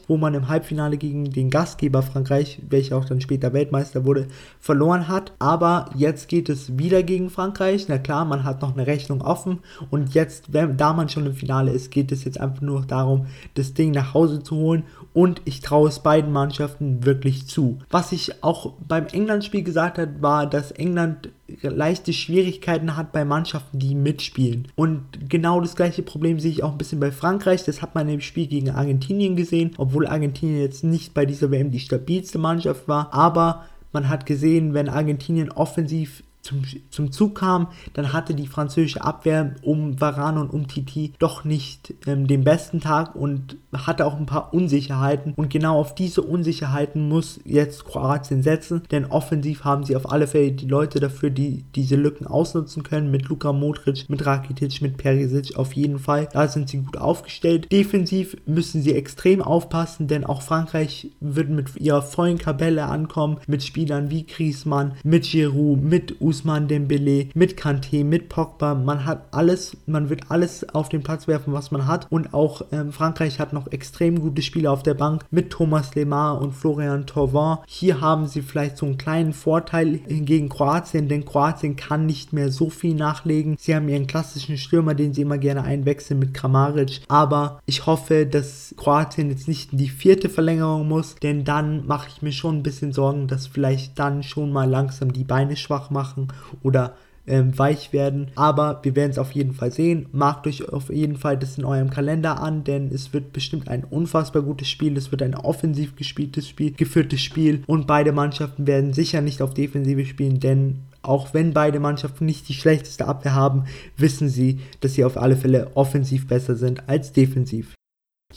wo 0.08 0.18
man 0.18 0.34
im 0.34 0.48
Halbfinale 0.48 0.98
gegen 0.98 1.32
den 1.32 1.50
Gastgeber 1.50 2.02
Frankreich 2.02 2.62
welcher 2.70 2.98
auch 2.98 3.06
dann 3.06 3.22
später 3.22 3.54
Weltmeister 3.54 4.06
wurde, 4.06 4.28
verloren 4.60 5.08
hat. 5.08 5.34
Aber 5.40 5.90
jetzt 5.96 6.28
geht 6.28 6.50
es 6.50 6.78
wieder 6.78 7.04
gegen 7.04 7.30
Frankreich. 7.30 7.88
Na 7.88 7.98
klar, 7.98 8.26
man 8.26 8.44
hat 8.44 8.62
noch 8.62 8.74
eine 8.74 8.88
Rechnung 8.88 9.22
offen 9.22 9.60
und 9.92 10.14
jetzt, 10.14 10.54
wenn, 10.54 10.78
da 10.78 10.94
man 10.94 11.10
schon 11.10 11.26
im 11.26 11.34
Finale 11.34 11.72
ist, 11.72 11.92
geht 11.92 12.12
es 12.12 12.24
jetzt 12.24 12.40
einfach 12.40 12.62
nur 12.62 12.82
darum, 12.86 13.28
das 13.54 13.74
Ding 13.74 13.92
nach 13.92 14.14
Hause 14.14 14.42
zu 14.42 14.56
holen 14.56 14.84
und 15.14 15.42
ich 15.46 15.62
traue 15.62 15.90
es 15.90 16.00
beiden 16.00 16.32
Mannschaften 16.32 17.06
wirklich 17.06 17.48
zu. 17.48 17.80
Was 17.90 18.12
ich 18.12 18.44
auch 18.44 18.74
beim 18.88 19.08
England-Spiel 19.08 19.64
gesagt 19.64 19.98
habe, 19.98 20.22
war, 20.22 20.48
dass 20.48 20.72
England 20.72 21.30
leichte 21.62 22.12
Schwierigkeiten 22.14 22.96
hat 22.96 23.12
bei 23.12 23.24
Mannschaften, 23.24 23.80
die 23.80 23.96
mitspielen. 23.96 24.68
Und 24.76 25.30
genau 25.30 25.62
das 25.62 25.76
gleiche 25.76 26.02
Problem 26.02 26.40
sehe 26.40 26.52
ich 26.52 26.64
auch 26.64 26.72
ein 26.72 26.78
bisschen 26.78 27.00
bei 27.00 27.12
Frankreich. 27.12 27.64
Das 27.64 27.82
hat 27.82 27.96
man 27.96 28.10
im 28.10 28.22
Spiel 28.22 28.48
gegen 28.48 28.72
Argentinien 28.72 29.36
gesehen, 29.36 29.72
obwohl 29.78 30.08
Argentinien 30.08 30.60
jetzt 30.60 30.84
nicht 30.84 31.14
bei 31.14 31.26
dieser 31.26 31.52
WM 31.52 31.72
die 31.72 31.80
stabilste 31.80 32.40
Mannschaft 32.40 32.88
war. 32.88 33.14
Aber 33.14 33.66
man 33.94 34.10
hat 34.10 34.26
gesehen, 34.26 34.74
wenn 34.74 34.90
Argentinien 34.90 35.52
offensiv 35.52 36.24
zum, 36.46 36.62
zum 36.92 37.12
Zug 37.12 37.36
kam, 37.36 37.68
dann 37.94 38.14
hatte 38.14 38.36
die 38.36 38.48
französische 38.48 39.04
Abwehr 39.04 39.56
um 39.64 40.00
Varane 40.00 40.40
und 40.40 40.52
um 40.52 40.68
Titi 40.68 41.14
doch 41.18 41.44
nicht 41.44 41.94
ähm, 42.06 42.28
den 42.28 42.44
besten 42.44 42.80
Tag 42.80 43.16
und 43.16 43.58
hatte 43.74 44.06
auch 44.06 44.18
ein 44.18 44.28
paar 44.28 44.54
Unsicherheiten. 44.54 45.34
Und 45.36 45.50
genau 45.50 45.80
auf 45.80 45.96
diese 45.96 46.22
Unsicherheiten 46.22 47.10
muss 47.10 47.40
jetzt 47.46 47.86
Kroatien 47.86 48.44
setzen, 48.44 48.84
denn 48.92 49.06
offensiv 49.06 49.64
haben 49.64 49.84
sie 49.84 49.96
auf 49.96 50.12
alle 50.12 50.28
Fälle 50.28 50.52
die 50.52 50.68
Leute 50.68 51.00
dafür, 51.00 51.32
die 51.32 51.66
diese 51.76 51.96
Lücken 51.96 52.28
ausnutzen 52.28 52.84
können. 52.84 53.10
Mit 53.10 53.28
Luka 53.28 53.52
Modric, 53.52 54.08
mit 54.08 54.26
Rakitic, 54.26 54.82
mit 54.82 54.98
Perisic 54.98 55.58
auf 55.58 55.74
jeden 55.74 56.00
Fall. 56.00 56.30
Da 56.32 56.48
sind 56.48 56.70
sie 56.70 56.78
gut 56.78 56.98
aufgestellt. 56.98 57.72
Defensiv 57.72 58.38
müssen 58.46 58.82
sie 58.82 58.94
extrem 58.94 59.42
aufpassen, 59.42 60.08
denn 60.08 60.24
auch 60.24 60.44
Frankreich 60.44 61.12
wird 61.20 61.50
mit 61.50 61.76
ihrer 61.78 62.04
vollen 62.04 62.38
Kabelle 62.38 62.86
ankommen, 62.86 63.38
mit 63.48 63.64
Spielern 63.64 64.12
wie 64.12 64.26
Griezmann, 64.26 64.94
mit 65.04 65.24
Giroud, 65.24 65.82
mit 65.82 66.22
Us 66.22 66.35
Usman 66.36 66.68
Dembele, 66.68 67.30
mit 67.34 67.58
Kanté, 67.58 68.04
mit 68.04 68.28
Pogba. 68.28 68.76
Man 68.76 69.06
hat 69.06 69.28
alles, 69.32 69.78
man 69.86 70.10
wird 70.10 70.30
alles 70.30 70.68
auf 70.76 70.90
den 70.90 71.02
Platz 71.02 71.30
werfen, 71.30 71.54
was 71.54 71.72
man 71.72 71.88
hat. 71.88 72.08
Und 72.10 72.34
auch 72.34 72.62
ähm, 72.74 72.92
Frankreich 72.92 73.40
hat 73.40 73.54
noch 73.54 73.72
extrem 73.72 74.20
gute 74.20 74.42
Spieler 74.42 74.74
auf 74.74 74.84
der 74.84 74.96
Bank 74.96 75.24
mit 75.32 75.50
Thomas 75.50 75.96
Lemar 75.96 76.42
und 76.42 76.52
Florian 76.52 77.06
Thauvin. 77.06 77.60
Hier 77.68 78.02
haben 78.02 78.28
sie 78.28 78.42
vielleicht 78.42 78.76
so 78.78 78.86
einen 78.86 78.98
kleinen 78.98 79.32
Vorteil 79.32 80.00
gegen 80.00 80.50
Kroatien, 80.50 81.08
denn 81.08 81.24
Kroatien 81.24 81.78
kann 81.78 82.06
nicht 82.06 82.34
mehr 82.34 82.52
so 82.52 82.70
viel 82.70 82.96
nachlegen. 82.96 83.56
Sie 83.58 83.74
haben 83.74 83.88
ihren 83.88 84.08
klassischen 84.08 84.58
Stürmer, 84.58 84.94
den 84.94 85.14
sie 85.14 85.22
immer 85.22 85.38
gerne 85.38 85.64
einwechseln 85.64 86.20
mit 86.20 86.34
Kramaric. 86.34 87.02
Aber 87.08 87.62
ich 87.66 87.86
hoffe, 87.86 88.26
dass 88.26 88.76
Kroatien 88.76 89.30
jetzt 89.30 89.48
nicht 89.48 89.72
in 89.72 89.78
die 89.78 89.88
vierte 89.88 90.28
Verlängerung 90.28 90.86
muss, 90.86 91.16
denn 91.16 91.46
dann 91.46 91.88
mache 91.88 92.10
ich 92.10 92.22
mir 92.22 92.34
schon 92.34 92.58
ein 92.58 92.64
bisschen 92.64 92.92
Sorgen, 92.92 93.28
dass 93.28 93.48
vielleicht 93.48 93.98
dann 93.98 94.22
schon 94.22 94.52
mal 94.52 94.70
langsam 94.70 95.14
die 95.14 95.24
Beine 95.24 95.56
schwach 95.56 95.90
machen 95.90 96.25
oder 96.64 96.96
ähm, 97.28 97.58
weich 97.58 97.94
werden. 97.94 98.28
Aber 98.36 98.80
wir 98.84 98.96
werden 98.96 99.12
es 99.12 99.18
auf 99.18 99.32
jeden 99.32 99.54
Fall 99.54 99.72
sehen. 99.72 100.08
Markt 100.12 100.48
euch 100.48 100.70
auf 100.70 100.90
jeden 100.90 101.18
Fall 101.18 101.38
das 101.38 101.58
in 101.58 101.66
eurem 101.66 101.90
Kalender 101.90 102.42
an, 102.42 102.64
denn 102.64 102.92
es 102.94 103.14
wird 103.14 103.34
bestimmt 103.34 103.68
ein 103.68 103.84
unfassbar 103.84 104.42
gutes 104.42 104.70
Spiel. 104.70 104.98
Es 104.98 105.12
wird 105.12 105.22
ein 105.22 105.36
offensiv 105.36 105.96
gespieltes 105.96 106.48
Spiel, 106.48 106.72
geführtes 106.72 107.22
Spiel 107.22 107.64
und 107.68 107.88
beide 107.88 108.12
Mannschaften 108.12 108.68
werden 108.68 108.94
sicher 108.94 109.22
nicht 109.22 109.42
auf 109.42 109.54
Defensive 109.54 110.06
spielen, 110.06 110.40
denn 110.40 110.82
auch 111.02 111.34
wenn 111.34 111.54
beide 111.54 111.80
Mannschaften 111.80 112.26
nicht 112.26 112.50
die 112.50 112.56
schlechteste 112.56 113.06
Abwehr 113.06 113.36
haben, 113.36 113.66
wissen 113.96 114.28
sie, 114.28 114.60
dass 114.82 114.96
sie 114.96 115.06
auf 115.06 115.18
alle 115.18 115.36
Fälle 115.36 115.70
offensiv 115.76 116.28
besser 116.28 116.56
sind 116.56 116.90
als 116.90 117.12
defensiv. 117.12 117.75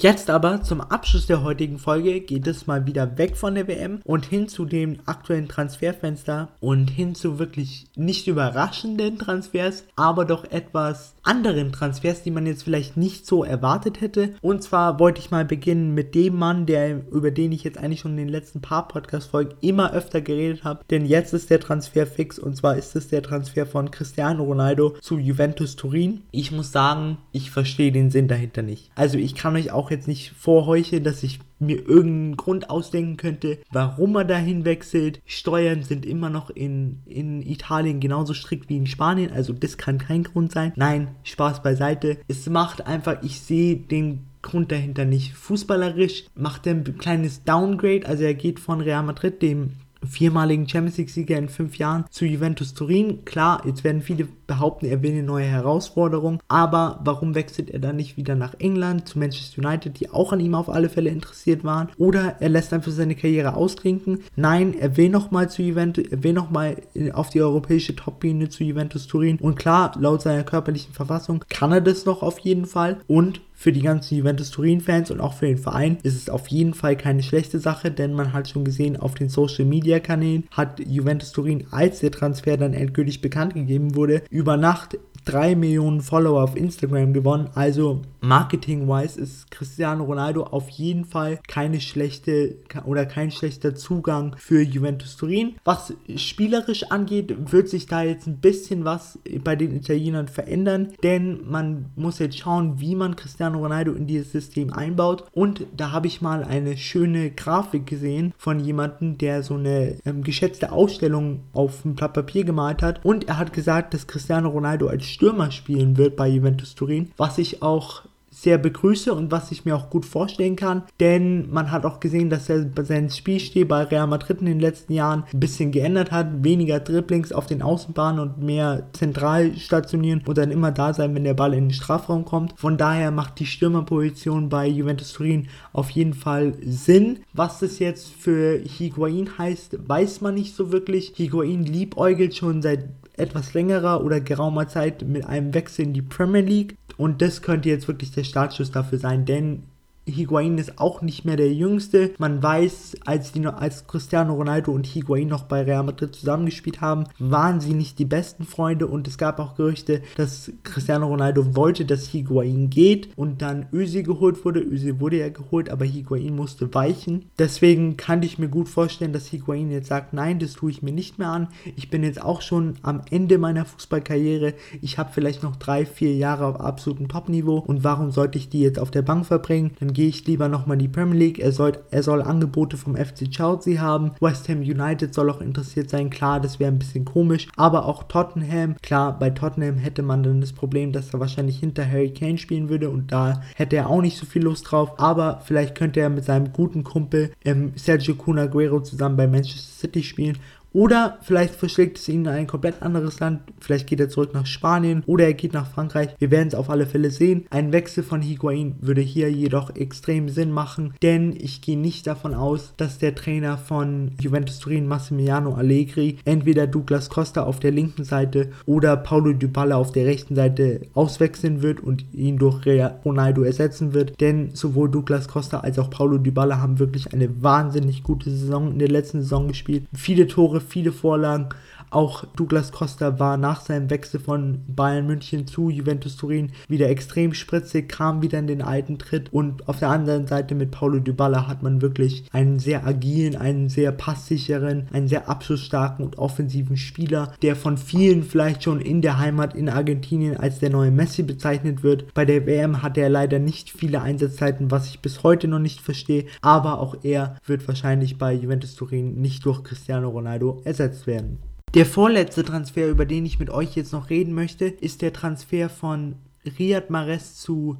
Jetzt 0.00 0.30
aber 0.30 0.62
zum 0.62 0.80
Abschluss 0.80 1.26
der 1.26 1.42
heutigen 1.42 1.80
Folge 1.80 2.20
geht 2.20 2.46
es 2.46 2.68
mal 2.68 2.86
wieder 2.86 3.18
weg 3.18 3.36
von 3.36 3.56
der 3.56 3.66
WM 3.66 4.00
und 4.04 4.26
hin 4.26 4.46
zu 4.46 4.64
dem 4.64 5.00
aktuellen 5.06 5.48
Transferfenster 5.48 6.50
und 6.60 6.88
hin 6.88 7.16
zu 7.16 7.40
wirklich 7.40 7.86
nicht 7.96 8.28
überraschenden 8.28 9.18
Transfers, 9.18 9.82
aber 9.96 10.24
doch 10.24 10.44
etwas 10.52 11.16
anderen 11.24 11.72
Transfers, 11.72 12.22
die 12.22 12.30
man 12.30 12.46
jetzt 12.46 12.62
vielleicht 12.62 12.96
nicht 12.96 13.26
so 13.26 13.42
erwartet 13.42 14.00
hätte. 14.00 14.34
Und 14.40 14.62
zwar 14.62 15.00
wollte 15.00 15.20
ich 15.20 15.32
mal 15.32 15.44
beginnen 15.44 15.94
mit 15.94 16.14
dem 16.14 16.36
Mann, 16.36 16.64
der 16.66 17.00
über 17.10 17.32
den 17.32 17.50
ich 17.50 17.64
jetzt 17.64 17.78
eigentlich 17.78 17.98
schon 17.98 18.12
in 18.12 18.18
den 18.18 18.28
letzten 18.28 18.60
paar 18.60 18.86
Podcast-Folgen 18.86 19.56
immer 19.62 19.92
öfter 19.92 20.20
geredet 20.20 20.62
habe, 20.62 20.84
denn 20.90 21.06
jetzt 21.06 21.34
ist 21.34 21.50
der 21.50 21.58
Transfer 21.58 22.06
fix 22.06 22.38
und 22.38 22.56
zwar 22.56 22.76
ist 22.76 22.94
es 22.94 23.08
der 23.08 23.24
Transfer 23.24 23.66
von 23.66 23.90
Cristiano 23.90 24.44
Ronaldo 24.44 24.94
zu 25.00 25.18
Juventus 25.18 25.74
Turin. 25.74 26.22
Ich 26.30 26.52
muss 26.52 26.70
sagen, 26.70 27.18
ich 27.32 27.50
verstehe 27.50 27.90
den 27.90 28.12
Sinn 28.12 28.28
dahinter 28.28 28.62
nicht. 28.62 28.92
Also 28.94 29.18
ich 29.18 29.34
kann 29.34 29.56
euch 29.56 29.72
auch 29.72 29.87
auch 29.88 29.90
jetzt 29.90 30.08
nicht 30.08 30.32
vorheucheln, 30.38 31.02
dass 31.02 31.22
ich 31.22 31.40
mir 31.58 31.76
irgendeinen 31.76 32.36
Grund 32.36 32.70
ausdenken 32.70 33.16
könnte, 33.16 33.58
warum 33.72 34.14
er 34.16 34.24
dahin 34.24 34.64
wechselt. 34.64 35.20
Steuern 35.24 35.82
sind 35.82 36.06
immer 36.06 36.30
noch 36.30 36.50
in, 36.50 37.00
in 37.06 37.42
Italien 37.42 38.00
genauso 38.00 38.34
strikt 38.34 38.68
wie 38.68 38.76
in 38.76 38.86
Spanien, 38.86 39.32
also 39.32 39.52
das 39.52 39.76
kann 39.76 39.98
kein 39.98 40.22
Grund 40.22 40.52
sein. 40.52 40.72
Nein, 40.76 41.08
Spaß 41.24 41.62
beiseite. 41.62 42.18
Es 42.28 42.48
macht 42.48 42.86
einfach, 42.86 43.22
ich 43.22 43.40
sehe 43.40 43.76
den 43.76 44.24
Grund 44.40 44.70
dahinter 44.70 45.04
nicht. 45.04 45.34
Fußballerisch 45.34 46.26
macht 46.36 46.66
er 46.66 46.74
ein 46.74 46.98
kleines 46.98 47.42
Downgrade, 47.44 48.06
also 48.06 48.22
er 48.22 48.34
geht 48.34 48.60
von 48.60 48.80
Real 48.80 49.02
Madrid, 49.02 49.42
dem 49.42 49.72
viermaligen 50.06 50.68
Champions 50.68 50.98
League-Sieger 50.98 51.38
in 51.38 51.48
fünf 51.48 51.76
Jahren 51.76 52.04
zu 52.10 52.24
Juventus 52.24 52.74
Turin. 52.74 53.24
Klar, 53.24 53.62
jetzt 53.66 53.84
werden 53.84 54.02
viele 54.02 54.28
behaupten, 54.46 54.86
er 54.86 55.02
will 55.02 55.12
eine 55.12 55.22
neue 55.22 55.44
Herausforderung, 55.44 56.42
aber 56.48 57.00
warum 57.04 57.34
wechselt 57.34 57.70
er 57.70 57.78
dann 57.78 57.96
nicht 57.96 58.16
wieder 58.16 58.34
nach 58.34 58.54
England 58.58 59.08
zu 59.08 59.18
Manchester 59.18 59.62
United, 59.62 60.00
die 60.00 60.10
auch 60.10 60.32
an 60.32 60.40
ihm 60.40 60.54
auf 60.54 60.68
alle 60.68 60.88
Fälle 60.88 61.10
interessiert 61.10 61.64
waren? 61.64 61.88
Oder 61.98 62.36
er 62.40 62.48
lässt 62.48 62.72
einfach 62.72 62.92
seine 62.92 63.14
Karriere 63.14 63.54
ausklinken. 63.54 64.20
Nein, 64.36 64.74
er 64.78 64.96
will 64.96 65.10
nochmal 65.10 65.50
zu 65.50 65.62
Juventus, 65.62 66.06
er 66.06 66.22
will 66.22 66.32
nochmal 66.32 66.76
auf 67.12 67.30
die 67.30 67.42
europäische 67.42 67.94
Topbühne 67.94 68.48
zu 68.48 68.64
Juventus 68.64 69.06
Turin. 69.06 69.38
Und 69.40 69.56
klar, 69.56 69.92
laut 69.98 70.22
seiner 70.22 70.44
körperlichen 70.44 70.94
Verfassung 70.94 71.44
kann 71.48 71.72
er 71.72 71.80
das 71.80 72.06
noch 72.06 72.22
auf 72.22 72.38
jeden 72.40 72.66
Fall. 72.66 72.98
Und 73.06 73.40
für 73.58 73.72
die 73.72 73.82
ganzen 73.82 74.16
Juventus 74.16 74.52
Turin-Fans 74.52 75.10
und 75.10 75.20
auch 75.20 75.32
für 75.32 75.46
den 75.46 75.58
Verein 75.58 75.98
ist 76.04 76.14
es 76.14 76.30
auf 76.30 76.46
jeden 76.46 76.74
Fall 76.74 76.96
keine 76.96 77.24
schlechte 77.24 77.58
Sache, 77.58 77.90
denn 77.90 78.14
man 78.14 78.32
hat 78.32 78.48
schon 78.48 78.64
gesehen, 78.64 78.96
auf 78.96 79.16
den 79.16 79.28
Social-Media-Kanälen 79.28 80.44
hat 80.52 80.78
Juventus 80.78 81.32
Turin, 81.32 81.66
als 81.72 81.98
der 81.98 82.12
Transfer 82.12 82.56
dann 82.56 82.72
endgültig 82.72 83.20
bekannt 83.20 83.54
gegeben 83.54 83.96
wurde, 83.96 84.22
über 84.30 84.56
Nacht 84.56 84.96
3 85.28 85.56
Millionen 85.56 86.00
Follower 86.00 86.42
auf 86.42 86.56
Instagram 86.56 87.12
gewonnen. 87.12 87.50
Also 87.54 88.00
marketing-wise 88.22 89.20
ist 89.20 89.50
Cristiano 89.50 90.04
Ronaldo 90.04 90.44
auf 90.44 90.70
jeden 90.70 91.04
Fall 91.04 91.38
keine 91.46 91.82
schlechte 91.82 92.56
oder 92.86 93.04
kein 93.04 93.30
schlechter 93.30 93.74
Zugang 93.74 94.34
für 94.38 94.62
Juventus 94.62 95.16
Turin. 95.16 95.56
Was 95.64 95.92
spielerisch 96.16 96.84
angeht, 96.84 97.52
wird 97.52 97.68
sich 97.68 97.86
da 97.86 98.02
jetzt 98.02 98.26
ein 98.26 98.38
bisschen 98.38 98.86
was 98.86 99.18
bei 99.44 99.54
den 99.54 99.76
Italienern 99.76 100.28
verändern, 100.28 100.94
denn 101.02 101.40
man 101.46 101.86
muss 101.94 102.20
jetzt 102.20 102.38
schauen, 102.38 102.80
wie 102.80 102.94
man 102.94 103.14
Cristiano 103.14 103.58
Ronaldo 103.58 103.92
in 103.92 104.06
dieses 104.06 104.32
System 104.32 104.72
einbaut. 104.72 105.24
Und 105.32 105.66
da 105.76 105.92
habe 105.92 106.06
ich 106.06 106.22
mal 106.22 106.42
eine 106.42 106.78
schöne 106.78 107.32
Grafik 107.32 107.84
gesehen 107.84 108.32
von 108.38 108.60
jemandem, 108.60 109.18
der 109.18 109.42
so 109.42 109.54
eine 109.54 109.98
ähm, 110.06 110.22
geschätzte 110.22 110.72
Ausstellung 110.72 111.40
auf 111.52 111.84
ein 111.84 111.96
Blatt 111.96 112.14
Papier 112.14 112.44
gemalt 112.44 112.82
hat. 112.82 113.04
Und 113.04 113.28
er 113.28 113.36
hat 113.36 113.52
gesagt, 113.52 113.92
dass 113.92 114.06
Cristiano 114.06 114.48
Ronaldo 114.48 114.86
als 114.86 115.17
Stürmer 115.18 115.50
spielen 115.50 115.96
wird 115.96 116.14
bei 116.14 116.28
Juventus 116.28 116.76
Turin, 116.76 117.10
was 117.16 117.38
ich 117.38 117.60
auch 117.60 118.02
sehr 118.30 118.56
begrüße 118.56 119.12
und 119.12 119.32
was 119.32 119.50
ich 119.50 119.64
mir 119.64 119.74
auch 119.74 119.90
gut 119.90 120.06
vorstellen 120.06 120.54
kann, 120.54 120.84
denn 121.00 121.50
man 121.50 121.72
hat 121.72 121.84
auch 121.84 121.98
gesehen, 121.98 122.30
dass 122.30 122.48
er 122.48 122.70
seinen 122.84 123.10
Spielstil 123.10 123.66
bei 123.66 123.82
Real 123.82 124.06
Madrid 124.06 124.38
in 124.38 124.46
den 124.46 124.60
letzten 124.60 124.92
Jahren 124.92 125.24
ein 125.32 125.40
bisschen 125.40 125.72
geändert 125.72 126.12
hat, 126.12 126.44
weniger 126.44 126.78
Dribblings 126.78 127.32
auf 127.32 127.46
den 127.46 127.62
Außenbahnen 127.62 128.20
und 128.20 128.40
mehr 128.40 128.86
zentral 128.92 129.56
stationieren 129.56 130.22
und 130.24 130.38
dann 130.38 130.52
immer 130.52 130.70
da 130.70 130.94
sein, 130.94 131.16
wenn 131.16 131.24
der 131.24 131.34
Ball 131.34 131.52
in 131.52 131.64
den 131.64 131.74
Strafraum 131.74 132.24
kommt. 132.24 132.54
Von 132.56 132.76
daher 132.76 133.10
macht 133.10 133.40
die 133.40 133.46
Stürmerposition 133.46 134.48
bei 134.48 134.68
Juventus 134.68 135.14
Turin 135.14 135.48
auf 135.72 135.90
jeden 135.90 136.14
Fall 136.14 136.54
Sinn. 136.64 137.18
Was 137.32 137.58
das 137.58 137.80
jetzt 137.80 138.12
für 138.12 138.60
Higuain 138.60 139.36
heißt, 139.36 139.88
weiß 139.88 140.20
man 140.20 140.34
nicht 140.34 140.54
so 140.54 140.70
wirklich. 140.70 141.12
Higuain 141.16 141.64
liebäugelt 141.64 142.36
schon 142.36 142.62
seit 142.62 142.84
etwas 143.18 143.54
längerer 143.54 144.04
oder 144.04 144.20
geraumer 144.20 144.68
Zeit 144.68 145.02
mit 145.02 145.26
einem 145.26 145.54
Wechsel 145.54 145.86
in 145.86 145.92
die 145.92 146.02
Premier 146.02 146.42
League. 146.42 146.76
Und 146.96 147.22
das 147.22 147.42
könnte 147.42 147.68
jetzt 147.68 147.88
wirklich 147.88 148.12
der 148.12 148.24
Startschuss 148.24 148.70
dafür 148.70 148.98
sein, 148.98 149.24
denn 149.24 149.64
Higuain 150.12 150.58
ist 150.58 150.78
auch 150.78 151.02
nicht 151.02 151.24
mehr 151.24 151.36
der 151.36 151.52
Jüngste. 151.52 152.12
Man 152.18 152.42
weiß, 152.42 152.96
als, 153.04 153.32
die, 153.32 153.46
als 153.46 153.86
Cristiano 153.86 154.34
Ronaldo 154.34 154.72
und 154.72 154.86
Higuain 154.86 155.28
noch 155.28 155.44
bei 155.44 155.62
Real 155.62 155.84
Madrid 155.84 156.14
zusammengespielt 156.14 156.80
haben, 156.80 157.04
waren 157.18 157.60
sie 157.60 157.74
nicht 157.74 157.98
die 157.98 158.04
besten 158.04 158.44
Freunde 158.44 158.86
und 158.86 159.06
es 159.08 159.18
gab 159.18 159.38
auch 159.38 159.54
Gerüchte, 159.54 160.02
dass 160.16 160.52
Cristiano 160.62 161.06
Ronaldo 161.06 161.54
wollte, 161.56 161.84
dass 161.84 162.08
Higuain 162.08 162.70
geht 162.70 163.10
und 163.16 163.42
dann 163.42 163.66
Özil 163.72 164.02
geholt 164.02 164.44
wurde. 164.44 164.60
Özil 164.60 165.00
wurde 165.00 165.18
ja 165.18 165.28
geholt, 165.28 165.70
aber 165.70 165.84
Higuain 165.84 166.34
musste 166.34 166.72
weichen. 166.74 167.26
Deswegen 167.38 167.96
kann 167.96 168.22
ich 168.22 168.38
mir 168.38 168.48
gut 168.48 168.68
vorstellen, 168.68 169.12
dass 169.12 169.26
Higuain 169.26 169.70
jetzt 169.70 169.88
sagt, 169.88 170.12
nein, 170.12 170.38
das 170.38 170.54
tue 170.54 170.70
ich 170.70 170.82
mir 170.82 170.92
nicht 170.92 171.18
mehr 171.18 171.28
an. 171.28 171.48
Ich 171.76 171.90
bin 171.90 172.02
jetzt 172.02 172.22
auch 172.22 172.42
schon 172.42 172.74
am 172.82 173.02
Ende 173.10 173.38
meiner 173.38 173.64
Fußballkarriere. 173.64 174.54
Ich 174.82 174.98
habe 174.98 175.10
vielleicht 175.12 175.42
noch 175.42 175.56
drei, 175.56 175.86
vier 175.86 176.14
Jahre 176.14 176.46
auf 176.46 176.60
absolutem 176.60 177.08
Topniveau 177.08 177.58
und 177.58 177.84
warum 177.84 178.10
sollte 178.10 178.38
ich 178.38 178.48
die 178.48 178.60
jetzt 178.60 178.78
auf 178.78 178.90
der 178.90 179.02
Bank 179.02 179.26
verbringen? 179.26 179.72
Dann 179.80 179.92
gehe 179.98 180.06
ich 180.06 180.24
lieber 180.28 180.48
nochmal 180.48 180.76
in 180.76 180.78
die 180.78 180.86
Premier 180.86 181.18
League. 181.18 181.40
Er 181.40 181.50
soll, 181.50 181.72
er 181.90 182.04
soll 182.04 182.22
Angebote 182.22 182.76
vom 182.76 182.94
FC 182.94 183.28
Chelsea 183.32 183.80
haben. 183.80 184.12
West 184.20 184.48
Ham 184.48 184.60
United 184.60 185.12
soll 185.12 185.28
auch 185.28 185.40
interessiert 185.40 185.90
sein. 185.90 186.08
Klar, 186.08 186.38
das 186.38 186.60
wäre 186.60 186.70
ein 186.70 186.78
bisschen 186.78 187.04
komisch. 187.04 187.48
Aber 187.56 187.84
auch 187.84 188.04
Tottenham. 188.04 188.76
Klar, 188.80 189.18
bei 189.18 189.30
Tottenham 189.30 189.76
hätte 189.76 190.02
man 190.04 190.22
dann 190.22 190.40
das 190.40 190.52
Problem, 190.52 190.92
dass 190.92 191.12
er 191.12 191.18
wahrscheinlich 191.18 191.58
hinter 191.58 191.84
Harry 191.84 192.12
Kane 192.12 192.38
spielen 192.38 192.68
würde. 192.68 192.90
Und 192.90 193.10
da 193.10 193.42
hätte 193.56 193.74
er 193.74 193.90
auch 193.90 194.00
nicht 194.00 194.18
so 194.18 194.24
viel 194.24 194.44
Lust 194.44 194.70
drauf. 194.70 195.00
Aber 195.00 195.42
vielleicht 195.44 195.74
könnte 195.74 195.98
er 195.98 196.10
mit 196.10 196.24
seinem 196.24 196.52
guten 196.52 196.84
Kumpel 196.84 197.32
ähm, 197.44 197.72
Sergio 197.74 198.14
Cunaguero 198.14 198.78
zusammen 198.78 199.16
bei 199.16 199.26
Manchester 199.26 199.80
City 199.80 200.04
spielen 200.04 200.38
oder 200.78 201.18
vielleicht 201.22 201.56
verschlägt 201.56 201.98
es 201.98 202.08
ihn 202.08 202.20
in 202.20 202.28
ein 202.28 202.46
komplett 202.46 202.82
anderes 202.82 203.18
Land. 203.18 203.40
Vielleicht 203.58 203.88
geht 203.88 203.98
er 203.98 204.08
zurück 204.08 204.32
nach 204.32 204.46
Spanien 204.46 205.02
oder 205.06 205.24
er 205.24 205.34
geht 205.34 205.52
nach 205.52 205.68
Frankreich. 205.68 206.10
Wir 206.20 206.30
werden 206.30 206.46
es 206.46 206.54
auf 206.54 206.70
alle 206.70 206.86
Fälle 206.86 207.10
sehen. 207.10 207.46
Ein 207.50 207.72
Wechsel 207.72 208.04
von 208.04 208.22
Higuain 208.22 208.76
würde 208.80 209.00
hier 209.00 209.28
jedoch 209.28 209.74
extrem 209.74 210.28
Sinn 210.28 210.52
machen, 210.52 210.94
denn 211.02 211.34
ich 211.36 211.62
gehe 211.62 211.76
nicht 211.76 212.06
davon 212.06 212.32
aus, 212.32 212.74
dass 212.76 212.98
der 212.98 213.16
Trainer 213.16 213.58
von 213.58 214.12
Juventus 214.20 214.60
Turin, 214.60 214.86
Massimiliano 214.86 215.54
Allegri, 215.54 216.18
entweder 216.24 216.68
Douglas 216.68 217.10
Costa 217.10 217.42
auf 217.42 217.58
der 217.58 217.72
linken 217.72 218.04
Seite 218.04 218.52
oder 218.64 218.96
Paulo 218.96 219.32
Dybala 219.32 219.74
auf 219.74 219.90
der 219.90 220.06
rechten 220.06 220.36
Seite 220.36 220.82
auswechseln 220.94 221.60
wird 221.60 221.80
und 221.80 222.04
ihn 222.12 222.38
durch 222.38 222.64
Ronaldo 223.04 223.42
ersetzen 223.42 223.94
wird. 223.94 224.20
Denn 224.20 224.50
sowohl 224.54 224.88
Douglas 224.88 225.26
Costa 225.26 225.58
als 225.58 225.76
auch 225.80 225.90
Paulo 225.90 226.18
Dybala 226.18 226.60
haben 226.60 226.78
wirklich 226.78 227.12
eine 227.12 227.42
wahnsinnig 227.42 228.04
gute 228.04 228.30
Saison 228.30 228.70
in 228.70 228.78
der 228.78 228.90
letzten 228.90 229.22
Saison 229.22 229.48
gespielt. 229.48 229.82
Viele 229.92 230.28
Tore 230.28 230.67
viele 230.68 230.92
Vorlagen. 230.92 231.48
Auch 231.90 232.24
Douglas 232.36 232.72
Costa 232.72 233.18
war 233.18 233.36
nach 233.36 233.62
seinem 233.62 233.88
Wechsel 233.88 234.20
von 234.20 234.62
Bayern 234.66 235.06
München 235.06 235.46
zu 235.46 235.70
Juventus 235.70 236.16
Turin 236.16 236.52
wieder 236.68 236.88
extrem 236.90 237.32
spritzig, 237.32 237.88
kam 237.88 238.20
wieder 238.20 238.38
in 238.38 238.46
den 238.46 238.62
alten 238.62 238.98
Tritt 238.98 239.32
und 239.32 239.68
auf 239.68 239.78
der 239.78 239.88
anderen 239.88 240.26
Seite 240.26 240.54
mit 240.54 240.70
Paulo 240.70 240.98
Dybala 240.98 241.48
hat 241.48 241.62
man 241.62 241.80
wirklich 241.80 242.24
einen 242.32 242.58
sehr 242.58 242.86
agilen, 242.86 243.36
einen 243.36 243.68
sehr 243.70 243.92
passsicheren, 243.92 244.88
einen 244.92 245.08
sehr 245.08 245.28
abschlussstarken 245.28 246.04
und 246.04 246.18
offensiven 246.18 246.76
Spieler, 246.76 247.32
der 247.42 247.56
von 247.56 247.78
vielen 247.78 248.22
vielleicht 248.22 248.64
schon 248.64 248.80
in 248.80 249.00
der 249.00 249.18
Heimat 249.18 249.54
in 249.54 249.68
Argentinien 249.68 250.36
als 250.36 250.58
der 250.58 250.70
neue 250.70 250.90
Messi 250.90 251.22
bezeichnet 251.22 251.82
wird. 251.82 252.12
Bei 252.12 252.24
der 252.24 252.46
WM 252.46 252.82
hat 252.82 252.98
er 252.98 253.08
leider 253.08 253.38
nicht 253.38 253.70
viele 253.70 254.02
Einsatzzeiten, 254.02 254.70
was 254.70 254.88
ich 254.88 255.00
bis 255.00 255.22
heute 255.22 255.48
noch 255.48 255.58
nicht 255.58 255.80
verstehe, 255.80 256.26
aber 256.42 256.80
auch 256.80 256.96
er 257.02 257.36
wird 257.46 257.66
wahrscheinlich 257.66 258.18
bei 258.18 258.34
Juventus 258.34 258.74
Turin 258.74 259.20
nicht 259.20 259.44
durch 259.46 259.62
Cristiano 259.62 260.08
Ronaldo 260.08 260.60
ersetzt 260.64 261.06
werden. 261.06 261.38
Der 261.74 261.84
vorletzte 261.84 262.44
Transfer, 262.44 262.88
über 262.88 263.04
den 263.04 263.26
ich 263.26 263.38
mit 263.38 263.50
euch 263.50 263.76
jetzt 263.76 263.92
noch 263.92 264.08
reden 264.08 264.32
möchte, 264.32 264.64
ist 264.64 265.02
der 265.02 265.12
Transfer 265.12 265.68
von 265.68 266.16
Riyad 266.58 266.88
Mahrez 266.88 267.36
zu 267.36 267.76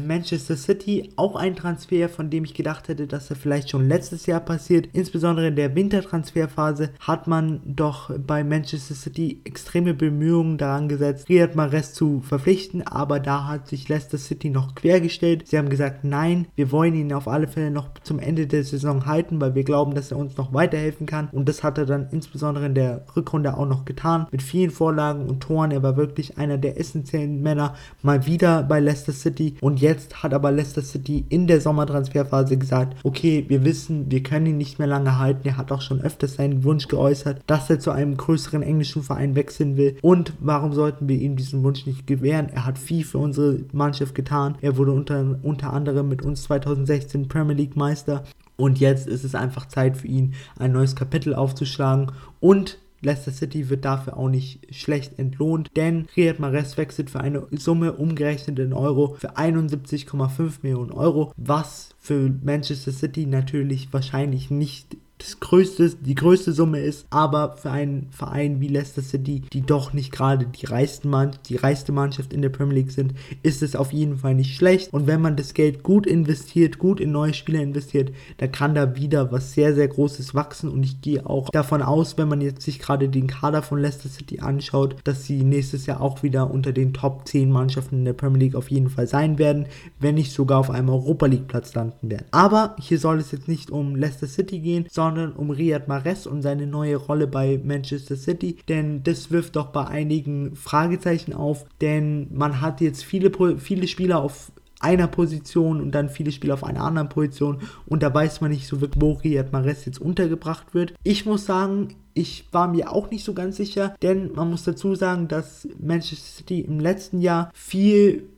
Manchester 0.00 0.56
City 0.56 1.10
auch 1.16 1.36
ein 1.36 1.56
Transfer, 1.56 2.08
von 2.08 2.30
dem 2.30 2.44
ich 2.44 2.54
gedacht 2.54 2.88
hätte, 2.88 3.06
dass 3.06 3.30
er 3.30 3.36
vielleicht 3.36 3.70
schon 3.70 3.88
letztes 3.88 4.26
Jahr 4.26 4.40
passiert. 4.40 4.88
Insbesondere 4.92 5.48
in 5.48 5.56
der 5.56 5.74
Wintertransferphase 5.74 6.90
hat 7.00 7.26
man 7.26 7.60
doch 7.64 8.10
bei 8.18 8.44
Manchester 8.44 8.94
City 8.94 9.40
extreme 9.44 9.94
Bemühungen 9.94 10.58
daran 10.58 10.88
gesetzt, 10.88 11.28
Riyad 11.28 11.56
Mahrez 11.56 11.92
zu 11.92 12.20
verpflichten, 12.20 12.86
aber 12.86 13.20
da 13.20 13.46
hat 13.46 13.68
sich 13.68 13.88
Leicester 13.88 14.18
City 14.18 14.50
noch 14.50 14.74
quergestellt. 14.74 15.48
Sie 15.48 15.58
haben 15.58 15.68
gesagt, 15.68 16.04
nein, 16.04 16.46
wir 16.54 16.72
wollen 16.72 16.94
ihn 16.94 17.12
auf 17.12 17.28
alle 17.28 17.48
Fälle 17.48 17.70
noch 17.70 17.90
zum 18.02 18.18
Ende 18.18 18.46
der 18.46 18.64
Saison 18.64 19.06
halten, 19.06 19.40
weil 19.40 19.54
wir 19.54 19.64
glauben, 19.64 19.94
dass 19.94 20.10
er 20.10 20.18
uns 20.18 20.36
noch 20.36 20.54
weiterhelfen 20.54 21.06
kann 21.06 21.28
und 21.32 21.48
das 21.48 21.62
hat 21.62 21.78
er 21.78 21.86
dann 21.86 22.08
insbesondere 22.10 22.66
in 22.66 22.74
der 22.74 23.04
Rückrunde 23.14 23.56
auch 23.56 23.68
noch 23.68 23.84
getan, 23.84 24.26
mit 24.30 24.42
vielen 24.42 24.70
Vorlagen 24.70 25.28
und 25.28 25.40
Toren. 25.40 25.70
Er 25.70 25.82
war 25.82 25.96
wirklich 25.96 26.38
einer 26.38 26.58
der 26.58 26.78
essentiellen 26.78 27.42
Männer 27.42 27.74
mal 28.02 28.26
wieder 28.26 28.62
bei 28.62 28.80
Leicester 28.80 29.12
City 29.12 29.56
und 29.60 29.81
jetzt 29.82 30.22
hat 30.22 30.32
aber 30.32 30.52
Leicester 30.52 30.80
City 30.80 31.26
in 31.28 31.46
der 31.46 31.60
Sommertransferphase 31.60 32.56
gesagt, 32.56 32.96
okay, 33.02 33.44
wir 33.48 33.64
wissen, 33.64 34.10
wir 34.10 34.22
können 34.22 34.46
ihn 34.46 34.56
nicht 34.56 34.78
mehr 34.78 34.88
lange 34.88 35.18
halten. 35.18 35.46
Er 35.46 35.56
hat 35.56 35.72
auch 35.72 35.82
schon 35.82 36.00
öfters 36.00 36.34
seinen 36.34 36.64
Wunsch 36.64 36.88
geäußert, 36.88 37.42
dass 37.46 37.68
er 37.68 37.80
zu 37.80 37.90
einem 37.90 38.16
größeren 38.16 38.62
englischen 38.62 39.02
Verein 39.02 39.34
wechseln 39.34 39.76
will 39.76 39.96
und 40.00 40.32
warum 40.40 40.72
sollten 40.72 41.08
wir 41.08 41.18
ihm 41.18 41.36
diesen 41.36 41.62
Wunsch 41.62 41.84
nicht 41.84 42.06
gewähren? 42.06 42.48
Er 42.48 42.64
hat 42.64 42.78
viel 42.78 43.04
für 43.04 43.18
unsere 43.18 43.58
Mannschaft 43.72 44.14
getan. 44.14 44.56
Er 44.60 44.76
wurde 44.76 44.92
unter, 44.92 45.38
unter 45.42 45.72
anderem 45.72 46.08
mit 46.08 46.22
uns 46.22 46.44
2016 46.44 47.28
Premier 47.28 47.56
League 47.56 47.76
Meister 47.76 48.24
und 48.56 48.78
jetzt 48.78 49.08
ist 49.08 49.24
es 49.24 49.34
einfach 49.34 49.66
Zeit 49.66 49.96
für 49.96 50.06
ihn, 50.06 50.34
ein 50.58 50.72
neues 50.72 50.94
Kapitel 50.94 51.34
aufzuschlagen 51.34 52.12
und 52.38 52.78
Leicester 53.02 53.32
City 53.32 53.68
wird 53.68 53.84
dafür 53.84 54.16
auch 54.16 54.28
nicht 54.28 54.74
schlecht 54.74 55.18
entlohnt, 55.18 55.70
denn 55.76 56.06
Riyad 56.16 56.38
Mahrez 56.38 56.76
wechselt 56.76 57.10
für 57.10 57.20
eine 57.20 57.46
Summe 57.50 57.92
umgerechnet 57.92 58.58
in 58.58 58.72
Euro 58.72 59.16
für 59.18 59.36
71,5 59.36 60.58
Millionen 60.62 60.92
Euro, 60.92 61.32
was 61.36 61.90
für 61.98 62.32
Manchester 62.42 62.92
City 62.92 63.26
natürlich 63.26 63.92
wahrscheinlich 63.92 64.50
nicht 64.50 64.96
das 65.22 65.40
größte, 65.40 65.90
die 66.00 66.14
größte 66.14 66.52
Summe 66.52 66.80
ist, 66.80 67.06
aber 67.10 67.56
für 67.56 67.70
einen 67.70 68.08
Verein 68.10 68.60
wie 68.60 68.68
Leicester 68.68 69.02
City, 69.02 69.42
die 69.52 69.62
doch 69.62 69.92
nicht 69.92 70.12
gerade 70.12 70.46
die 70.46 70.66
reichsten 70.66 71.08
Mann, 71.08 71.32
die 71.48 71.56
reichste 71.56 71.92
Mannschaft 71.92 72.32
in 72.32 72.42
der 72.42 72.48
Premier 72.48 72.76
League 72.76 72.90
sind, 72.90 73.14
ist 73.42 73.62
es 73.62 73.76
auf 73.76 73.92
jeden 73.92 74.18
Fall 74.18 74.34
nicht 74.34 74.56
schlecht. 74.56 74.92
Und 74.92 75.06
wenn 75.06 75.20
man 75.20 75.36
das 75.36 75.54
Geld 75.54 75.82
gut 75.82 76.06
investiert, 76.06 76.78
gut 76.78 77.00
in 77.00 77.12
neue 77.12 77.34
Spieler 77.34 77.60
investiert, 77.60 78.12
dann 78.38 78.52
kann 78.52 78.74
da 78.74 78.96
wieder 78.96 79.30
was 79.32 79.52
sehr, 79.52 79.74
sehr 79.74 79.88
Großes 79.88 80.34
wachsen. 80.34 80.68
Und 80.68 80.82
ich 80.82 81.00
gehe 81.00 81.24
auch 81.24 81.50
davon 81.50 81.82
aus, 81.82 82.18
wenn 82.18 82.28
man 82.28 82.40
jetzt 82.40 82.62
sich 82.62 82.78
gerade 82.78 83.08
den 83.08 83.26
Kader 83.26 83.62
von 83.62 83.78
Leicester 83.78 84.08
City 84.08 84.40
anschaut, 84.40 84.96
dass 85.04 85.24
sie 85.24 85.44
nächstes 85.44 85.86
Jahr 85.86 86.00
auch 86.00 86.22
wieder 86.22 86.50
unter 86.50 86.72
den 86.72 86.92
Top 86.92 87.28
10 87.28 87.50
Mannschaften 87.50 87.98
in 87.98 88.04
der 88.04 88.12
Premier 88.12 88.40
League 88.40 88.54
auf 88.54 88.70
jeden 88.70 88.90
Fall 88.90 89.06
sein 89.06 89.38
werden, 89.38 89.66
wenn 90.00 90.16
nicht 90.16 90.32
sogar 90.32 90.58
auf 90.58 90.70
einem 90.70 90.88
Europa 90.88 91.26
League 91.26 91.48
Platz 91.48 91.74
landen 91.74 92.10
werden. 92.10 92.26
Aber 92.30 92.76
hier 92.80 92.98
soll 92.98 93.18
es 93.18 93.30
jetzt 93.30 93.48
nicht 93.48 93.70
um 93.70 93.94
Leicester 93.94 94.26
City 94.26 94.58
gehen, 94.58 94.86
sondern 94.90 95.11
sondern 95.14 95.32
um 95.32 95.50
Riyad 95.50 95.88
Mahrez 95.88 96.24
und 96.26 96.40
seine 96.40 96.66
neue 96.66 96.96
Rolle 96.96 97.26
bei 97.26 97.60
Manchester 97.62 98.16
City, 98.16 98.56
denn 98.68 99.02
das 99.02 99.30
wirft 99.30 99.56
doch 99.56 99.66
bei 99.66 99.86
einigen 99.86 100.56
Fragezeichen 100.56 101.34
auf, 101.34 101.66
denn 101.80 102.28
man 102.32 102.62
hat 102.62 102.80
jetzt 102.80 103.04
viele, 103.04 103.30
viele 103.58 103.86
Spieler 103.86 104.22
auf 104.22 104.52
einer 104.80 105.06
Position 105.06 105.80
und 105.80 105.92
dann 105.92 106.08
viele 106.08 106.32
Spieler 106.32 106.54
auf 106.54 106.64
einer 106.64 106.82
anderen 106.82 107.10
Position 107.10 107.58
und 107.86 108.02
da 108.02 108.12
weiß 108.12 108.40
man 108.40 108.50
nicht 108.50 108.66
so 108.66 108.80
wirklich, 108.80 109.02
wo 109.02 109.12
Riyad 109.12 109.52
Mahrez 109.52 109.84
jetzt 109.84 110.00
untergebracht 110.00 110.74
wird. 110.74 110.94
Ich 111.04 111.26
muss 111.26 111.44
sagen, 111.44 111.88
ich 112.14 112.46
war 112.50 112.68
mir 112.68 112.90
auch 112.90 113.10
nicht 113.10 113.24
so 113.24 113.34
ganz 113.34 113.56
sicher, 113.56 113.94
denn 114.02 114.32
man 114.34 114.50
muss 114.50 114.64
dazu 114.64 114.94
sagen, 114.94 115.28
dass 115.28 115.68
Manchester 115.78 116.38
City 116.38 116.60
im 116.60 116.80
letzten 116.80 117.20
Jahr 117.20 117.50
viel 117.54 118.28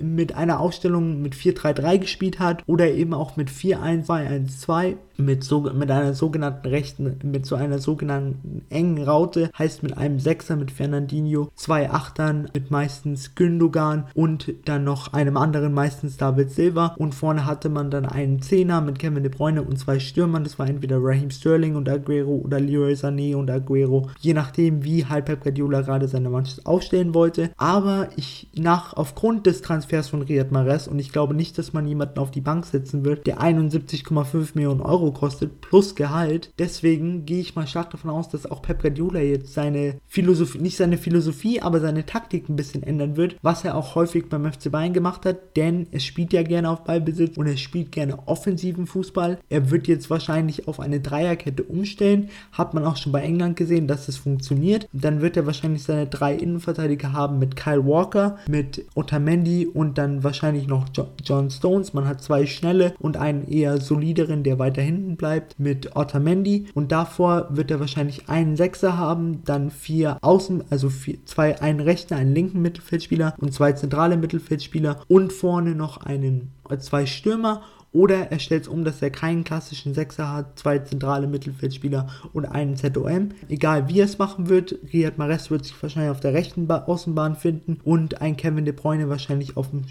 mit 0.00 0.34
einer 0.34 0.60
Ausstellung 0.60 1.22
mit 1.22 1.34
4-3-3 1.34 1.98
gespielt 1.98 2.38
hat 2.38 2.62
oder 2.66 2.90
eben 2.90 3.14
auch 3.14 3.36
mit 3.36 3.50
4-1-2-1-2 3.50 4.96
mit, 5.20 5.44
so, 5.44 5.60
mit 5.60 5.90
einer 5.90 6.14
sogenannten 6.14 6.68
rechten, 6.68 7.18
mit 7.22 7.46
so 7.46 7.56
einer 7.56 7.78
sogenannten 7.78 8.62
engen 8.70 9.02
Raute, 9.02 9.50
heißt 9.58 9.82
mit 9.82 9.96
einem 9.96 10.18
Sechser 10.20 10.56
mit 10.56 10.70
Fernandinho, 10.70 11.50
zwei 11.54 11.90
Achtern 11.90 12.48
mit 12.54 12.70
meistens 12.70 13.34
Gündogan 13.34 14.06
und 14.14 14.52
dann 14.64 14.84
noch 14.84 15.12
einem 15.12 15.36
anderen 15.36 15.72
meistens 15.72 16.16
David 16.16 16.50
Silva. 16.50 16.94
Und 16.98 17.14
vorne 17.14 17.46
hatte 17.46 17.68
man 17.68 17.90
dann 17.90 18.06
einen 18.06 18.42
Zehner 18.42 18.80
mit 18.80 18.98
Kevin 18.98 19.22
De 19.22 19.32
Bruyne 19.32 19.62
und 19.62 19.78
zwei 19.78 19.98
Stürmern, 19.98 20.44
das 20.44 20.58
war 20.58 20.68
entweder 20.68 20.98
Raheem 21.00 21.30
Sterling 21.30 21.76
und 21.76 21.88
Aguero 21.88 22.40
oder 22.44 22.60
Leroy 22.60 22.94
Sané 22.94 23.34
und 23.34 23.50
Aguero, 23.50 24.08
je 24.20 24.34
nachdem 24.34 24.84
wie 24.84 25.04
halt 25.06 25.24
Pep 25.24 25.42
Guardiola 25.42 25.82
gerade 25.82 26.08
seine 26.08 26.30
Mannschaft 26.30 26.66
aufstellen 26.66 27.14
wollte, 27.14 27.50
aber 27.56 28.08
ich 28.16 28.48
nach 28.54 28.94
aufgrund 28.94 29.46
des 29.46 29.62
Transfers 29.62 30.08
von 30.08 30.22
Riyad 30.22 30.52
Mahrez 30.52 30.86
und 30.86 30.98
ich 30.98 31.12
glaube 31.12 31.34
nicht, 31.34 31.58
dass 31.58 31.72
man 31.72 31.86
jemanden 31.86 32.18
auf 32.18 32.30
die 32.30 32.40
Bank 32.40 32.66
setzen 32.66 33.04
wird, 33.04 33.26
der 33.26 33.40
71,5 33.40 34.50
Millionen 34.54 34.80
Euro 34.80 35.09
kostet 35.12 35.60
plus 35.60 35.94
Gehalt. 35.94 36.52
Deswegen 36.58 37.24
gehe 37.26 37.40
ich 37.40 37.56
mal 37.56 37.66
stark 37.66 37.90
davon 37.90 38.10
aus, 38.10 38.28
dass 38.28 38.50
auch 38.50 38.62
Pep 38.62 38.82
Guardiola 38.82 39.20
jetzt 39.20 39.54
seine 39.54 39.96
Philosophie, 40.06 40.58
nicht 40.58 40.76
seine 40.76 40.98
Philosophie, 40.98 41.60
aber 41.60 41.80
seine 41.80 42.06
Taktik 42.06 42.48
ein 42.48 42.56
bisschen 42.56 42.82
ändern 42.82 43.16
wird, 43.16 43.36
was 43.42 43.64
er 43.64 43.76
auch 43.76 43.94
häufig 43.94 44.28
beim 44.28 44.50
FC 44.50 44.70
Bayern 44.70 44.92
gemacht 44.92 45.24
hat, 45.26 45.56
denn 45.56 45.86
es 45.90 46.04
spielt 46.04 46.32
ja 46.32 46.42
gerne 46.42 46.70
auf 46.70 46.84
Ballbesitz 46.84 47.36
und 47.36 47.46
er 47.46 47.56
spielt 47.56 47.92
gerne 47.92 48.26
offensiven 48.26 48.86
Fußball. 48.86 49.38
Er 49.48 49.70
wird 49.70 49.88
jetzt 49.88 50.10
wahrscheinlich 50.10 50.68
auf 50.68 50.80
eine 50.80 51.00
Dreierkette 51.00 51.62
umstellen, 51.62 52.30
hat 52.52 52.74
man 52.74 52.84
auch 52.84 52.96
schon 52.96 53.12
bei 53.12 53.22
England 53.22 53.56
gesehen, 53.56 53.86
dass 53.86 54.08
es 54.08 54.16
funktioniert. 54.16 54.88
Dann 54.92 55.20
wird 55.20 55.36
er 55.36 55.46
wahrscheinlich 55.46 55.82
seine 55.82 56.06
drei 56.06 56.34
Innenverteidiger 56.34 57.12
haben 57.12 57.38
mit 57.38 57.56
Kyle 57.56 57.86
Walker, 57.86 58.36
mit 58.48 58.84
Otamendi 58.94 59.66
und 59.66 59.98
dann 59.98 60.24
wahrscheinlich 60.24 60.66
noch 60.66 60.86
John 61.24 61.50
Stones. 61.50 61.92
Man 61.92 62.06
hat 62.06 62.22
zwei 62.22 62.46
schnelle 62.46 62.94
und 62.98 63.16
einen 63.16 63.46
eher 63.48 63.80
solideren, 63.80 64.42
der 64.42 64.58
weiterhin 64.58 64.99
hinten 65.00 65.16
bleibt 65.16 65.58
mit 65.58 65.96
Otamendi. 65.96 66.66
Und 66.74 66.92
davor 66.92 67.48
wird 67.50 67.70
er 67.70 67.80
wahrscheinlich 67.80 68.28
einen 68.28 68.56
Sechser 68.56 68.96
haben, 68.98 69.42
dann 69.44 69.70
vier 69.70 70.18
Außen, 70.20 70.64
also 70.70 70.90
vier, 70.90 71.24
zwei, 71.24 71.60
einen 71.60 71.80
rechten, 71.80 72.14
einen 72.14 72.34
linken 72.34 72.60
Mittelfeldspieler 72.62 73.34
und 73.38 73.54
zwei 73.54 73.72
zentrale 73.72 74.16
Mittelfeldspieler 74.16 75.00
und 75.08 75.32
vorne 75.32 75.74
noch 75.74 75.98
einen, 75.98 76.52
zwei 76.78 77.06
Stürmer 77.06 77.62
oder 77.92 78.30
er 78.30 78.38
stellt 78.38 78.62
es 78.62 78.68
um, 78.68 78.84
dass 78.84 79.02
er 79.02 79.10
keinen 79.10 79.44
klassischen 79.44 79.94
Sechser 79.94 80.32
hat, 80.32 80.58
zwei 80.58 80.78
zentrale 80.78 81.26
Mittelfeldspieler 81.26 82.08
und 82.32 82.46
einen 82.46 82.76
ZOM. 82.76 83.30
Egal 83.48 83.88
wie 83.88 84.00
er 84.00 84.04
es 84.04 84.18
machen 84.18 84.48
wird, 84.48 84.78
Riyad 84.92 85.18
Mahrez 85.18 85.50
wird 85.50 85.64
sich 85.64 85.82
wahrscheinlich 85.82 86.10
auf 86.10 86.20
der 86.20 86.34
rechten 86.34 86.66
ba 86.66 86.84
Außenbahn 86.86 87.36
finden 87.36 87.78
und 87.84 88.20
ein 88.20 88.36
Kevin 88.36 88.64
De 88.64 88.74
Bruyne 88.74 89.08
wahrscheinlich 89.08 89.56
auf 89.56 89.70
dem, 89.70 89.82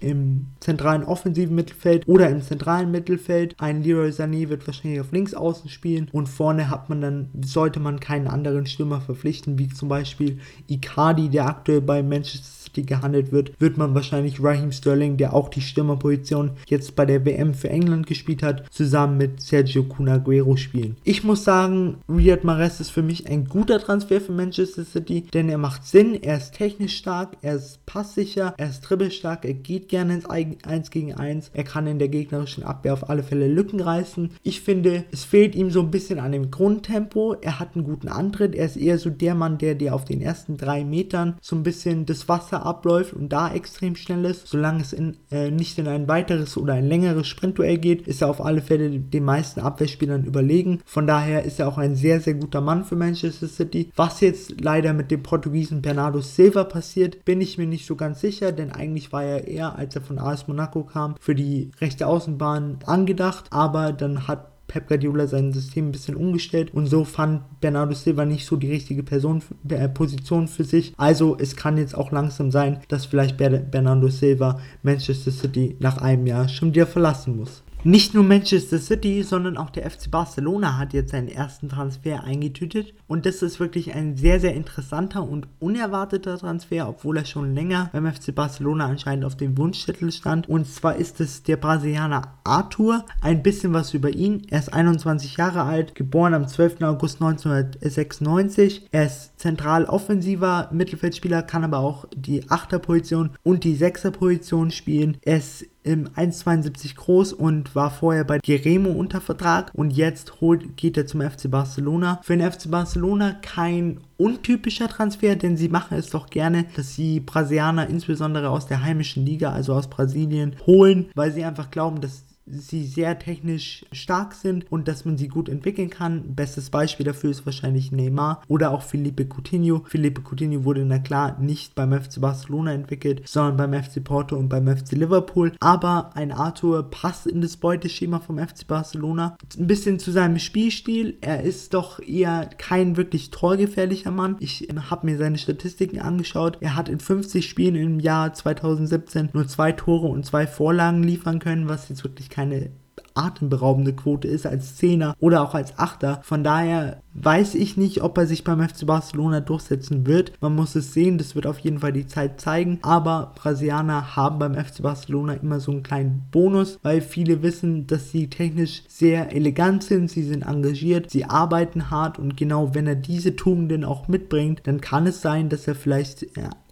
im 0.00 0.46
zentralen 0.60 1.04
offensiven 1.04 1.54
Mittelfeld 1.54 2.06
oder 2.08 2.28
im 2.28 2.42
zentralen 2.42 2.90
Mittelfeld. 2.90 3.54
Ein 3.58 3.82
Leroy 3.82 4.10
Sané 4.10 4.48
wird 4.48 4.66
wahrscheinlich 4.66 5.00
auf 5.00 5.12
links 5.12 5.34
außen 5.34 5.70
spielen 5.70 6.08
und 6.12 6.28
vorne 6.28 6.70
hat 6.70 6.88
man 6.88 7.00
dann, 7.00 7.28
sollte 7.42 7.80
man 7.80 8.00
keinen 8.00 8.26
anderen 8.26 8.66
Stürmer 8.66 9.00
verpflichten, 9.00 9.58
wie 9.58 9.68
zum 9.68 9.88
Beispiel 9.88 10.38
Icardi, 10.66 11.28
der 11.28 11.46
aktuell 11.46 11.80
bei 11.80 12.02
Manchester 12.02 12.65
die 12.76 12.86
gehandelt 12.86 13.32
wird, 13.32 13.52
wird 13.60 13.76
man 13.76 13.94
wahrscheinlich 13.94 14.42
Raheem 14.42 14.72
Sterling, 14.72 15.16
der 15.16 15.34
auch 15.34 15.48
die 15.48 15.60
Stürmerposition 15.60 16.52
jetzt 16.66 16.96
bei 16.96 17.06
der 17.06 17.24
WM 17.24 17.54
für 17.54 17.70
England 17.70 18.06
gespielt 18.06 18.42
hat, 18.42 18.64
zusammen 18.72 19.18
mit 19.18 19.40
Sergio 19.40 19.84
Cunaguero 19.84 20.56
spielen. 20.56 20.96
Ich 21.04 21.24
muss 21.24 21.44
sagen, 21.44 21.98
Riyad 22.08 22.44
Mahrez 22.44 22.80
ist 22.80 22.90
für 22.90 23.02
mich 23.02 23.28
ein 23.28 23.46
guter 23.46 23.80
Transfer 23.80 24.20
für 24.20 24.32
Manchester 24.32 24.84
City, 24.84 25.22
denn 25.32 25.48
er 25.48 25.58
macht 25.58 25.84
Sinn, 25.84 26.14
er 26.22 26.36
ist 26.36 26.52
technisch 26.52 26.96
stark, 26.96 27.36
er 27.42 27.56
ist 27.56 27.84
passsicher, 27.86 28.54
er 28.56 28.68
ist 28.68 28.82
dribbelstark, 28.82 29.44
er 29.44 29.54
geht 29.54 29.88
gerne 29.88 30.14
ins 30.14 30.26
1 30.26 30.90
gegen 30.90 31.14
1, 31.14 31.50
er 31.54 31.64
kann 31.64 31.86
in 31.86 31.98
der 31.98 32.08
gegnerischen 32.08 32.64
Abwehr 32.64 32.92
auf 32.92 33.08
alle 33.08 33.22
Fälle 33.22 33.48
Lücken 33.48 33.80
reißen. 33.80 34.32
Ich 34.42 34.60
finde, 34.60 35.04
es 35.10 35.24
fehlt 35.24 35.54
ihm 35.54 35.70
so 35.70 35.80
ein 35.80 35.90
bisschen 35.90 36.18
an 36.18 36.32
dem 36.32 36.50
Grundtempo, 36.50 37.34
er 37.40 37.58
hat 37.58 37.74
einen 37.74 37.84
guten 37.84 38.08
Antritt, 38.08 38.54
er 38.54 38.66
ist 38.66 38.76
eher 38.76 38.98
so 38.98 39.10
der 39.10 39.34
Mann, 39.34 39.58
der 39.58 39.74
dir 39.74 39.94
auf 39.94 40.04
den 40.04 40.20
ersten 40.20 40.56
drei 40.56 40.84
Metern 40.84 41.36
so 41.40 41.56
ein 41.56 41.62
bisschen 41.62 42.06
das 42.06 42.28
Wasser 42.28 42.65
abläuft 42.66 43.12
und 43.12 43.32
da 43.32 43.52
extrem 43.52 43.96
schnell 43.96 44.24
ist. 44.24 44.46
Solange 44.46 44.82
es 44.82 44.92
in, 44.92 45.16
äh, 45.30 45.50
nicht 45.50 45.78
in 45.78 45.88
ein 45.88 46.08
weiteres 46.08 46.56
oder 46.56 46.74
ein 46.74 46.86
längeres 46.86 47.26
Sprintduell 47.28 47.78
geht, 47.78 48.06
ist 48.06 48.22
er 48.22 48.28
auf 48.28 48.44
alle 48.44 48.62
Fälle 48.62 48.90
den 48.90 49.24
meisten 49.24 49.60
Abwehrspielern 49.60 50.24
überlegen. 50.24 50.80
Von 50.84 51.06
daher 51.06 51.44
ist 51.44 51.60
er 51.60 51.68
auch 51.68 51.78
ein 51.78 51.96
sehr, 51.96 52.20
sehr 52.20 52.34
guter 52.34 52.60
Mann 52.60 52.84
für 52.84 52.96
Manchester 52.96 53.48
City. 53.48 53.90
Was 53.96 54.20
jetzt 54.20 54.60
leider 54.60 54.92
mit 54.92 55.10
dem 55.10 55.22
Portugiesen 55.22 55.82
Bernardo 55.82 56.20
Silva 56.20 56.64
passiert, 56.64 57.24
bin 57.24 57.40
ich 57.40 57.58
mir 57.58 57.66
nicht 57.66 57.86
so 57.86 57.96
ganz 57.96 58.20
sicher, 58.20 58.52
denn 58.52 58.72
eigentlich 58.72 59.12
war 59.12 59.24
er 59.24 59.46
eher, 59.46 59.76
als 59.76 59.94
er 59.94 60.02
von 60.02 60.18
AS 60.18 60.48
Monaco 60.48 60.84
kam, 60.84 61.14
für 61.20 61.34
die 61.34 61.70
rechte 61.80 62.06
Außenbahn 62.06 62.78
angedacht, 62.86 63.46
aber 63.50 63.92
dann 63.92 64.28
hat 64.28 64.55
Pep 64.68 64.88
Guardiola 64.88 65.26
sein 65.26 65.52
System 65.52 65.88
ein 65.88 65.92
bisschen 65.92 66.16
umgestellt 66.16 66.72
und 66.74 66.86
so 66.86 67.04
fand 67.04 67.42
Bernardo 67.60 67.94
Silva 67.94 68.24
nicht 68.24 68.46
so 68.46 68.56
die 68.56 68.70
richtige 68.70 69.02
Person, 69.02 69.42
äh, 69.68 69.88
Position 69.88 70.48
für 70.48 70.64
sich. 70.64 70.92
Also 70.96 71.36
es 71.38 71.56
kann 71.56 71.78
jetzt 71.78 71.96
auch 71.96 72.10
langsam 72.10 72.50
sein, 72.50 72.80
dass 72.88 73.06
vielleicht 73.06 73.36
Bernardo 73.36 74.08
Silva 74.08 74.60
Manchester 74.82 75.30
City 75.30 75.76
nach 75.78 75.98
einem 75.98 76.26
Jahr 76.26 76.48
schon 76.48 76.74
wieder 76.74 76.86
verlassen 76.86 77.36
muss. 77.36 77.62
Nicht 77.86 78.14
nur 78.14 78.24
Manchester 78.24 78.80
City, 78.80 79.22
sondern 79.22 79.56
auch 79.56 79.70
der 79.70 79.88
FC 79.88 80.10
Barcelona 80.10 80.76
hat 80.76 80.92
jetzt 80.92 81.12
seinen 81.12 81.28
ersten 81.28 81.68
Transfer 81.68 82.24
eingetütet. 82.24 82.94
Und 83.06 83.26
das 83.26 83.42
ist 83.42 83.60
wirklich 83.60 83.94
ein 83.94 84.16
sehr, 84.16 84.40
sehr 84.40 84.54
interessanter 84.54 85.22
und 85.22 85.46
unerwarteter 85.60 86.36
Transfer, 86.36 86.88
obwohl 86.88 87.18
er 87.18 87.26
schon 87.26 87.54
länger 87.54 87.88
beim 87.92 88.12
FC 88.12 88.34
Barcelona 88.34 88.86
anscheinend 88.86 89.24
auf 89.24 89.36
dem 89.36 89.56
Wunschzettel 89.56 90.10
stand. 90.10 90.48
Und 90.48 90.66
zwar 90.66 90.96
ist 90.96 91.20
es 91.20 91.44
der 91.44 91.58
Brasilianer 91.58 92.34
Arthur. 92.42 93.06
Ein 93.20 93.44
bisschen 93.44 93.72
was 93.72 93.94
über 93.94 94.10
ihn. 94.10 94.42
Er 94.50 94.58
ist 94.58 94.72
21 94.74 95.36
Jahre 95.36 95.62
alt, 95.62 95.94
geboren 95.94 96.34
am 96.34 96.48
12. 96.48 96.82
August 96.82 97.22
1996. 97.22 98.88
Er 98.90 99.06
ist 99.06 99.38
zentral 99.38 99.84
offensiver 99.84 100.70
Mittelfeldspieler, 100.72 101.42
kann 101.42 101.62
aber 101.62 101.78
auch 101.78 102.06
die 102.16 102.50
Achterposition 102.50 103.30
und 103.44 103.62
die 103.62 103.76
Sechserposition 103.76 104.72
spielen. 104.72 105.18
Er 105.22 105.36
ist 105.36 105.66
1,72 105.86 106.96
groß 106.96 107.32
und 107.32 107.74
war 107.74 107.90
vorher 107.90 108.24
bei 108.24 108.38
Geremo 108.38 108.90
unter 108.90 109.20
Vertrag 109.20 109.70
und 109.74 109.92
jetzt 109.92 110.40
holt, 110.40 110.76
geht 110.76 110.96
er 110.96 111.06
zum 111.06 111.22
FC 111.22 111.50
Barcelona. 111.50 112.20
Für 112.22 112.36
den 112.36 112.50
FC 112.50 112.70
Barcelona 112.70 113.32
kein 113.40 114.00
untypischer 114.18 114.88
Transfer, 114.88 115.36
denn 115.36 115.56
sie 115.56 115.68
machen 115.68 115.96
es 115.96 116.10
doch 116.10 116.28
gerne, 116.28 116.66
dass 116.74 116.94
sie 116.94 117.20
Brasilianer 117.20 117.88
insbesondere 117.88 118.50
aus 118.50 118.66
der 118.66 118.82
heimischen 118.82 119.24
Liga, 119.24 119.52
also 119.52 119.74
aus 119.74 119.88
Brasilien, 119.88 120.56
holen, 120.66 121.06
weil 121.14 121.32
sie 121.32 121.44
einfach 121.44 121.70
glauben, 121.70 122.00
dass 122.00 122.25
sie 122.46 122.84
sehr 122.84 123.18
technisch 123.18 123.84
stark 123.92 124.34
sind 124.34 124.70
und 124.70 124.88
dass 124.88 125.04
man 125.04 125.16
sie 125.16 125.28
gut 125.28 125.48
entwickeln 125.48 125.90
kann. 125.90 126.34
Bestes 126.34 126.70
Beispiel 126.70 127.04
dafür 127.04 127.30
ist 127.30 127.44
wahrscheinlich 127.44 127.92
Neymar 127.92 128.42
oder 128.48 128.70
auch 128.70 128.82
Felipe 128.82 129.26
Coutinho. 129.26 129.84
Felipe 129.88 130.22
Coutinho 130.22 130.64
wurde 130.64 130.84
na 130.84 130.98
klar 130.98 131.38
nicht 131.40 131.74
beim 131.74 131.92
FC 131.92 132.20
Barcelona 132.20 132.72
entwickelt, 132.72 133.22
sondern 133.26 133.56
beim 133.56 133.82
FC 133.82 134.02
Porto 134.02 134.36
und 134.36 134.48
beim 134.48 134.68
FC 134.68 134.92
Liverpool. 134.92 135.52
Aber 135.60 136.14
ein 136.14 136.32
Arthur 136.32 136.84
passt 136.90 137.26
in 137.26 137.40
das 137.40 137.56
Beuteschema 137.56 138.20
vom 138.20 138.38
FC 138.38 138.66
Barcelona. 138.66 139.36
Ein 139.58 139.66
bisschen 139.66 139.98
zu 139.98 140.12
seinem 140.12 140.38
Spielstil. 140.38 141.18
Er 141.20 141.42
ist 141.42 141.74
doch 141.74 141.98
eher 142.00 142.48
kein 142.58 142.96
wirklich 142.96 143.30
torgefährlicher 143.30 144.12
Mann. 144.12 144.36
Ich 144.38 144.68
habe 144.90 145.06
mir 145.06 145.18
seine 145.18 145.38
Statistiken 145.38 145.98
angeschaut. 145.98 146.58
Er 146.60 146.76
hat 146.76 146.88
in 146.88 147.00
50 147.00 147.48
Spielen 147.48 147.74
im 147.74 148.00
Jahr 148.00 148.32
2017 148.32 149.30
nur 149.32 149.48
zwei 149.48 149.72
Tore 149.72 150.06
und 150.06 150.24
zwei 150.24 150.46
Vorlagen 150.46 151.02
liefern 151.02 151.40
können, 151.40 151.68
was 151.68 151.88
jetzt 151.88 152.04
wirklich 152.04 152.30
keine 152.36 152.68
atemberaubende 153.14 153.94
Quote 153.94 154.28
ist 154.28 154.46
als 154.46 154.76
Zehner 154.76 155.16
oder 155.20 155.42
auch 155.42 155.54
als 155.54 155.78
Achter. 155.78 156.20
Von 156.22 156.44
daher 156.44 157.02
weiß 157.14 157.54
ich 157.54 157.78
nicht, 157.78 158.02
ob 158.02 158.18
er 158.18 158.26
sich 158.26 158.44
beim 158.44 158.60
FC 158.60 158.86
Barcelona 158.86 159.40
durchsetzen 159.40 160.06
wird. 160.06 160.32
Man 160.42 160.54
muss 160.54 160.74
es 160.74 160.92
sehen, 160.92 161.16
das 161.16 161.34
wird 161.34 161.46
auf 161.46 161.58
jeden 161.60 161.78
Fall 161.78 161.94
die 161.94 162.06
Zeit 162.06 162.40
zeigen. 162.40 162.78
Aber 162.82 163.32
Brasilianer 163.36 164.16
haben 164.16 164.38
beim 164.38 164.54
FC 164.54 164.82
Barcelona 164.82 165.32
immer 165.34 165.60
so 165.60 165.72
einen 165.72 165.82
kleinen 165.82 166.26
Bonus, 166.30 166.78
weil 166.82 167.00
viele 167.00 167.42
wissen, 167.42 167.86
dass 167.86 168.10
sie 168.10 168.28
technisch 168.28 168.82
sehr 168.88 169.34
elegant 169.34 169.82
sind, 169.82 170.10
sie 170.10 170.24
sind 170.24 170.42
engagiert, 170.42 171.10
sie 171.10 171.24
arbeiten 171.24 171.90
hart 171.90 172.18
und 172.18 172.36
genau 172.36 172.74
wenn 172.74 172.86
er 172.86 172.96
diese 172.96 173.34
Tugenden 173.34 173.84
auch 173.84 174.08
mitbringt, 174.08 174.60
dann 174.64 174.82
kann 174.82 175.06
es 175.06 175.22
sein, 175.22 175.48
dass 175.48 175.66
er 175.66 175.74
vielleicht 175.74 176.26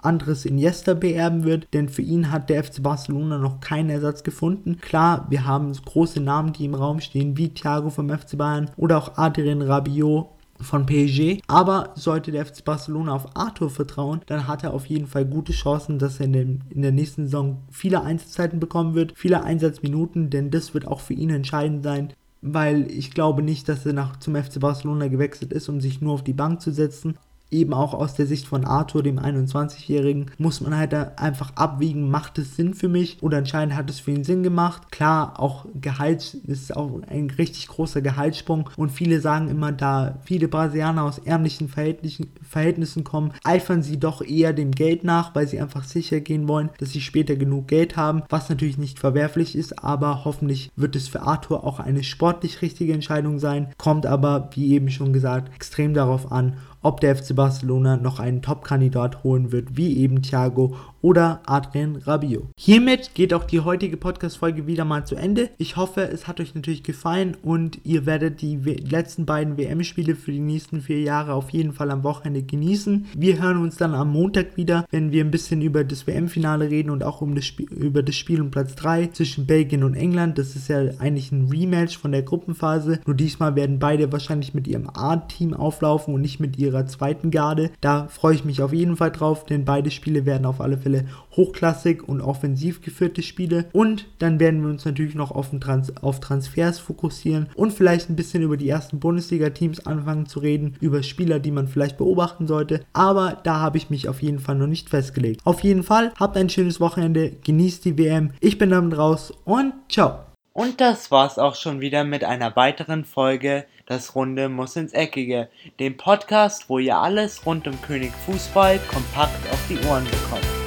ja, 0.05 0.11
anderes 0.11 0.45
Iniesta 0.45 0.95
beerben 0.95 1.45
wird, 1.45 1.67
denn 1.73 1.89
für 1.89 2.03
ihn 2.03 2.31
hat 2.31 2.51
der 2.51 2.63
FC 2.63 2.83
Barcelona 2.83 3.39
noch 3.39 3.61
keinen 3.61 3.91
Ersatz 3.91 4.23
gefunden. 4.23 4.79
Klar, 4.81 5.27
wir 5.31 5.47
haben 5.47 5.73
große 5.73 6.21
Namen, 6.21 6.53
die 6.53 6.67
im 6.67 6.75
Raum 6.75 7.01
stehen, 7.01 7.37
wie 7.37 7.49
Thiago 7.49 7.91
vom 7.91 8.09
FC 8.09 8.37
Bayern 8.37 8.71
oder 8.77 8.99
auch 8.99 9.17
Adrien 9.17 9.63
Rabiot 9.63 10.29
von 10.61 10.87
PSG. 10.87 11.41
Aber 11.49 11.91
sollte 11.95 12.31
der 12.31 12.47
FC 12.47 12.65
Barcelona 12.65 13.15
auf 13.15 13.37
Arthur 13.37 13.71
vertrauen, 13.71 14.21
dann 14.27 14.47
hat 14.47 14.63
er 14.63 14.73
auf 14.73 14.87
jeden 14.87 15.07
Fall 15.07 15.25
gute 15.25 15.53
Chancen, 15.53 15.99
dass 15.99 16.21
er 16.21 16.27
in, 16.27 16.33
dem, 16.33 16.61
in 16.71 16.83
der 16.83 16.93
nächsten 16.93 17.25
Saison 17.25 17.59
viele 17.71 18.03
Einsatzzeiten 18.03 18.61
bekommen 18.61 18.95
wird, 18.95 19.15
viele 19.17 19.43
Einsatzminuten, 19.43 20.31
denn 20.31 20.51
das 20.51 20.75
wird 20.75 20.87
auch 20.87 21.01
für 21.01 21.15
ihn 21.15 21.31
entscheidend 21.31 21.83
sein, 21.83 22.13
weil 22.41 22.91
ich 22.91 23.11
glaube 23.11 23.43
nicht, 23.43 23.69
dass 23.69 23.85
er 23.85 23.95
nach, 23.95 24.19
zum 24.19 24.37
FC 24.37 24.61
Barcelona 24.61 25.09
gewechselt 25.09 25.53
ist, 25.53 25.69
um 25.69 25.81
sich 25.81 26.01
nur 26.01 26.15
auf 26.15 26.25
die 26.25 26.35
Bank 26.35 26.61
zu 26.61 26.71
setzen 26.73 27.17
eben 27.51 27.73
auch 27.73 27.95
aus 27.95 28.15
der 28.15 28.27
Sicht 28.27 28.47
von 28.47 28.65
Arthur, 28.65 29.03
dem 29.03 29.19
21-Jährigen, 29.19 30.31
muss 30.39 30.61
man 30.61 30.77
halt 30.77 30.95
einfach 30.95 31.53
abwiegen, 31.55 32.11
macht 32.11 32.39
es 32.39 32.57
Sinn 32.57 32.75
für 32.75 32.89
mich? 32.89 33.23
Oder 33.23 33.39
anscheinend 33.39 33.77
hat 33.77 33.89
es 33.91 34.01
für 34.01 34.11
ihn 34.11 34.25
Sinn 34.25 34.43
gemacht. 34.43 34.91
Klar, 34.91 35.39
auch 35.39 35.67
Gehalt 35.81 36.35
ist 36.47 36.77
auch 36.77 37.01
ein 37.07 37.31
richtig 37.31 37.69
großer 37.69 38.03
Gehaltssprung. 38.03 38.71
Und 38.77 38.91
viele 38.91 39.21
sagen 39.21 39.49
immer, 39.49 39.73
da 39.73 40.19
viele 40.25 40.49
Brasilianer 40.49 41.05
aus 41.05 41.19
ärmlichen 41.19 41.69
Verhältnissen, 41.69 42.33
Verhältnissen 42.43 43.05
kommen, 43.05 43.33
eifern 43.45 43.83
sie 43.83 43.99
doch 43.99 44.23
eher 44.23 44.53
dem 44.53 44.73
Geld 44.73 45.05
nach, 45.05 45.35
weil 45.35 45.47
sie 45.49 45.61
einfach 45.61 45.85
sicher 45.85 46.21
gehen 46.21 46.49
wollen, 46.49 46.71
dass 46.79 46.91
sie 46.91 47.01
später 47.01 47.37
genug 47.37 47.69
Geld 47.69 47.97
haben, 47.97 48.23
was 48.29 48.49
natürlich 48.49 48.79
nicht 48.79 48.99
verwerflich 48.99 49.57
ist, 49.57 49.83
aber 49.83 50.25
hoffentlich 50.25 50.71
wird 50.77 50.97
es 50.97 51.09
für 51.09 51.23
Arthur 51.23 51.65
auch 51.65 51.81
eine 51.81 52.03
sportlich 52.03 52.63
richtige 52.63 52.93
Entscheidung 52.93 53.39
sein, 53.39 53.69
kommt 53.79 54.07
aber, 54.07 54.51
wie 54.55 54.73
eben 54.73 54.91
schon 54.91 55.13
gesagt, 55.13 55.55
extrem 55.55 55.95
darauf 55.95 56.33
an, 56.33 56.57
ob 56.85 57.01
der 57.01 57.17
FC 57.17 57.35
Barcelona 57.35 57.97
noch 57.97 58.21
einen 58.21 58.43
Top-Kandidat 58.43 59.25
holen 59.25 59.53
wird, 59.53 59.77
wie 59.77 59.97
eben 59.97 60.21
Thiago 60.21 60.77
oder 61.05 61.43
Adrien 61.45 61.97
Rabiot. 61.97 62.47
Hiermit 62.59 63.11
geht 63.13 63.35
auch 63.35 63.45
die 63.45 63.61
heutige 63.61 63.99
Podcast-Folge 63.99 64.67
wieder 64.67 64.87
mal 64.87 65.05
zu 65.05 65.17
Ende. 65.17 65.51
Ich 65.59 65.77
hoffe, 65.77 66.01
es 66.01 66.27
hat 66.27 66.41
euch 66.41 66.55
natürlich 66.55 66.83
gefallen 66.83 67.37
und 67.43 67.79
ihr 67.85 68.07
werdet 68.07 68.41
die 68.41 68.57
letzten 68.57 69.27
beiden 69.27 69.59
WM-Spiele 69.59 70.15
für 70.15 70.33
die 70.33 70.41
nächsten 70.41 70.81
vier 70.81 71.03
Jahre 71.03 71.35
auf 71.35 71.51
jeden 71.51 71.75
Fall 71.75 71.91
am 71.91 72.05
Wochenende 72.05 72.43
genießen. 72.43 73.05
Wir 73.15 73.39
hören 73.39 73.59
uns 73.59 73.77
dann 73.77 73.93
am 73.93 74.13
Montag 74.13 74.57
wieder, 74.57 74.87
wenn 74.91 75.13
wir 75.13 75.23
ein 75.23 75.31
bisschen 75.31 75.61
über 75.61 75.85
das 75.85 76.07
WM-Finale 76.07 76.71
reden 76.71 76.89
und 76.89 77.05
auch 77.05 77.21
um 77.21 77.35
das 77.35 77.45
Spiel, 77.45 77.71
über 77.71 78.03
das 78.03 78.17
Spiel 78.17 78.41
um 78.41 78.51
Platz 78.51 78.75
3 78.75 79.09
zwischen 79.09 79.45
Belgien 79.45 79.85
und 79.85 79.97
England. 79.97 80.39
Das 80.39 80.57
ist 80.57 80.69
ja 80.69 80.79
eigentlich 81.01 81.31
ein 81.33 81.51
Rematch 81.51 81.99
von 81.99 82.13
der 82.13 82.23
Gruppenphase. 82.23 83.01
Nur 83.05 83.15
diesmal 83.15 83.57
werden 83.57 83.79
beide 83.79 84.11
wahrscheinlich 84.11 84.55
mit 84.55 84.67
ihrem 84.67 84.89
A-Team 84.89 85.53
auflaufen 85.53 86.15
und 86.15 86.23
nicht 86.23 86.41
mit 86.41 86.57
ihrer 86.57 86.87
zweiten 86.87 87.31
Garde. 87.31 87.73
Da 87.83 88.09
freue 88.09 88.37
ich 88.37 88.47
mich 88.47 88.63
auf 88.63 88.73
jeden 88.73 88.97
Fall 88.97 89.11
drauf, 89.11 89.45
denn 89.45 89.67
beide 89.67 89.91
Spiele 89.91 90.25
werden 90.25 90.47
auf 90.47 90.63
alle 90.63 90.79
Fälle 90.79 90.94
Fälle 90.95 91.09
hochklassig 91.37 92.09
und 92.09 92.21
offensiv 92.21 92.81
geführte 92.81 93.23
Spiele. 93.23 93.67
Und 93.73 94.07
dann 94.19 94.39
werden 94.39 94.63
wir 94.63 94.71
uns 94.71 94.85
natürlich 94.85 95.15
noch 95.15 95.33
auf, 95.33 95.51
Trans 95.61 95.97
auf 96.03 96.21
Transfers 96.21 96.79
fokussieren 96.79 97.49
und 97.57 97.73
vielleicht 97.73 98.09
ein 98.09 98.17
bisschen 98.17 98.43
über 98.43 98.57
die 98.57 98.69
ersten 98.69 99.01
Bundesliga-Teams 99.01 99.87
anfangen 99.87 100.27
zu 100.27 100.39
reden, 100.39 100.77
über 100.81 101.03
Spieler, 101.03 101.41
die 101.41 101.51
man 101.51 101.69
vielleicht 101.69 101.99
beobachten 101.99 102.47
sollte. 102.47 102.85
Aber 102.93 103.41
da 103.43 103.59
habe 103.59 103.79
ich 103.79 103.91
mich 103.91 104.09
auf 104.09 104.23
jeden 104.23 104.39
Fall 104.39 104.55
noch 104.55 104.69
nicht 104.69 104.91
festgelegt. 104.91 105.41
Auf 105.45 105.61
jeden 105.65 105.83
Fall, 105.83 106.13
habt 106.19 106.37
ein 106.37 106.51
schönes 106.51 106.81
Wochenende, 106.81 107.33
genießt 107.45 107.85
die 107.85 107.99
WM. 107.99 108.31
Ich 108.41 108.59
bin 108.59 108.71
damit 108.71 108.97
raus 108.97 109.33
und 109.45 109.73
ciao. 109.89 110.21
Und 110.53 110.81
das 110.81 111.11
war's 111.11 111.37
auch 111.37 111.57
schon 111.57 111.81
wieder 111.81 112.05
mit 112.05 112.23
einer 112.23 112.55
weiteren 112.55 113.05
Folge 113.05 113.67
Das 113.87 114.15
Runde 114.15 114.49
muss 114.49 114.77
ins 114.77 114.93
Eckige, 114.93 115.49
dem 115.81 115.97
Podcast, 115.97 116.69
wo 116.69 116.79
ihr 116.79 116.97
alles 116.97 117.45
rund 117.45 117.67
um 117.67 117.83
König 117.83 118.13
Fußball 118.25 118.79
kompakt 118.89 119.51
auf 119.53 119.61
die 119.69 119.85
Ohren 119.89 120.05
bekommt. 120.05 120.64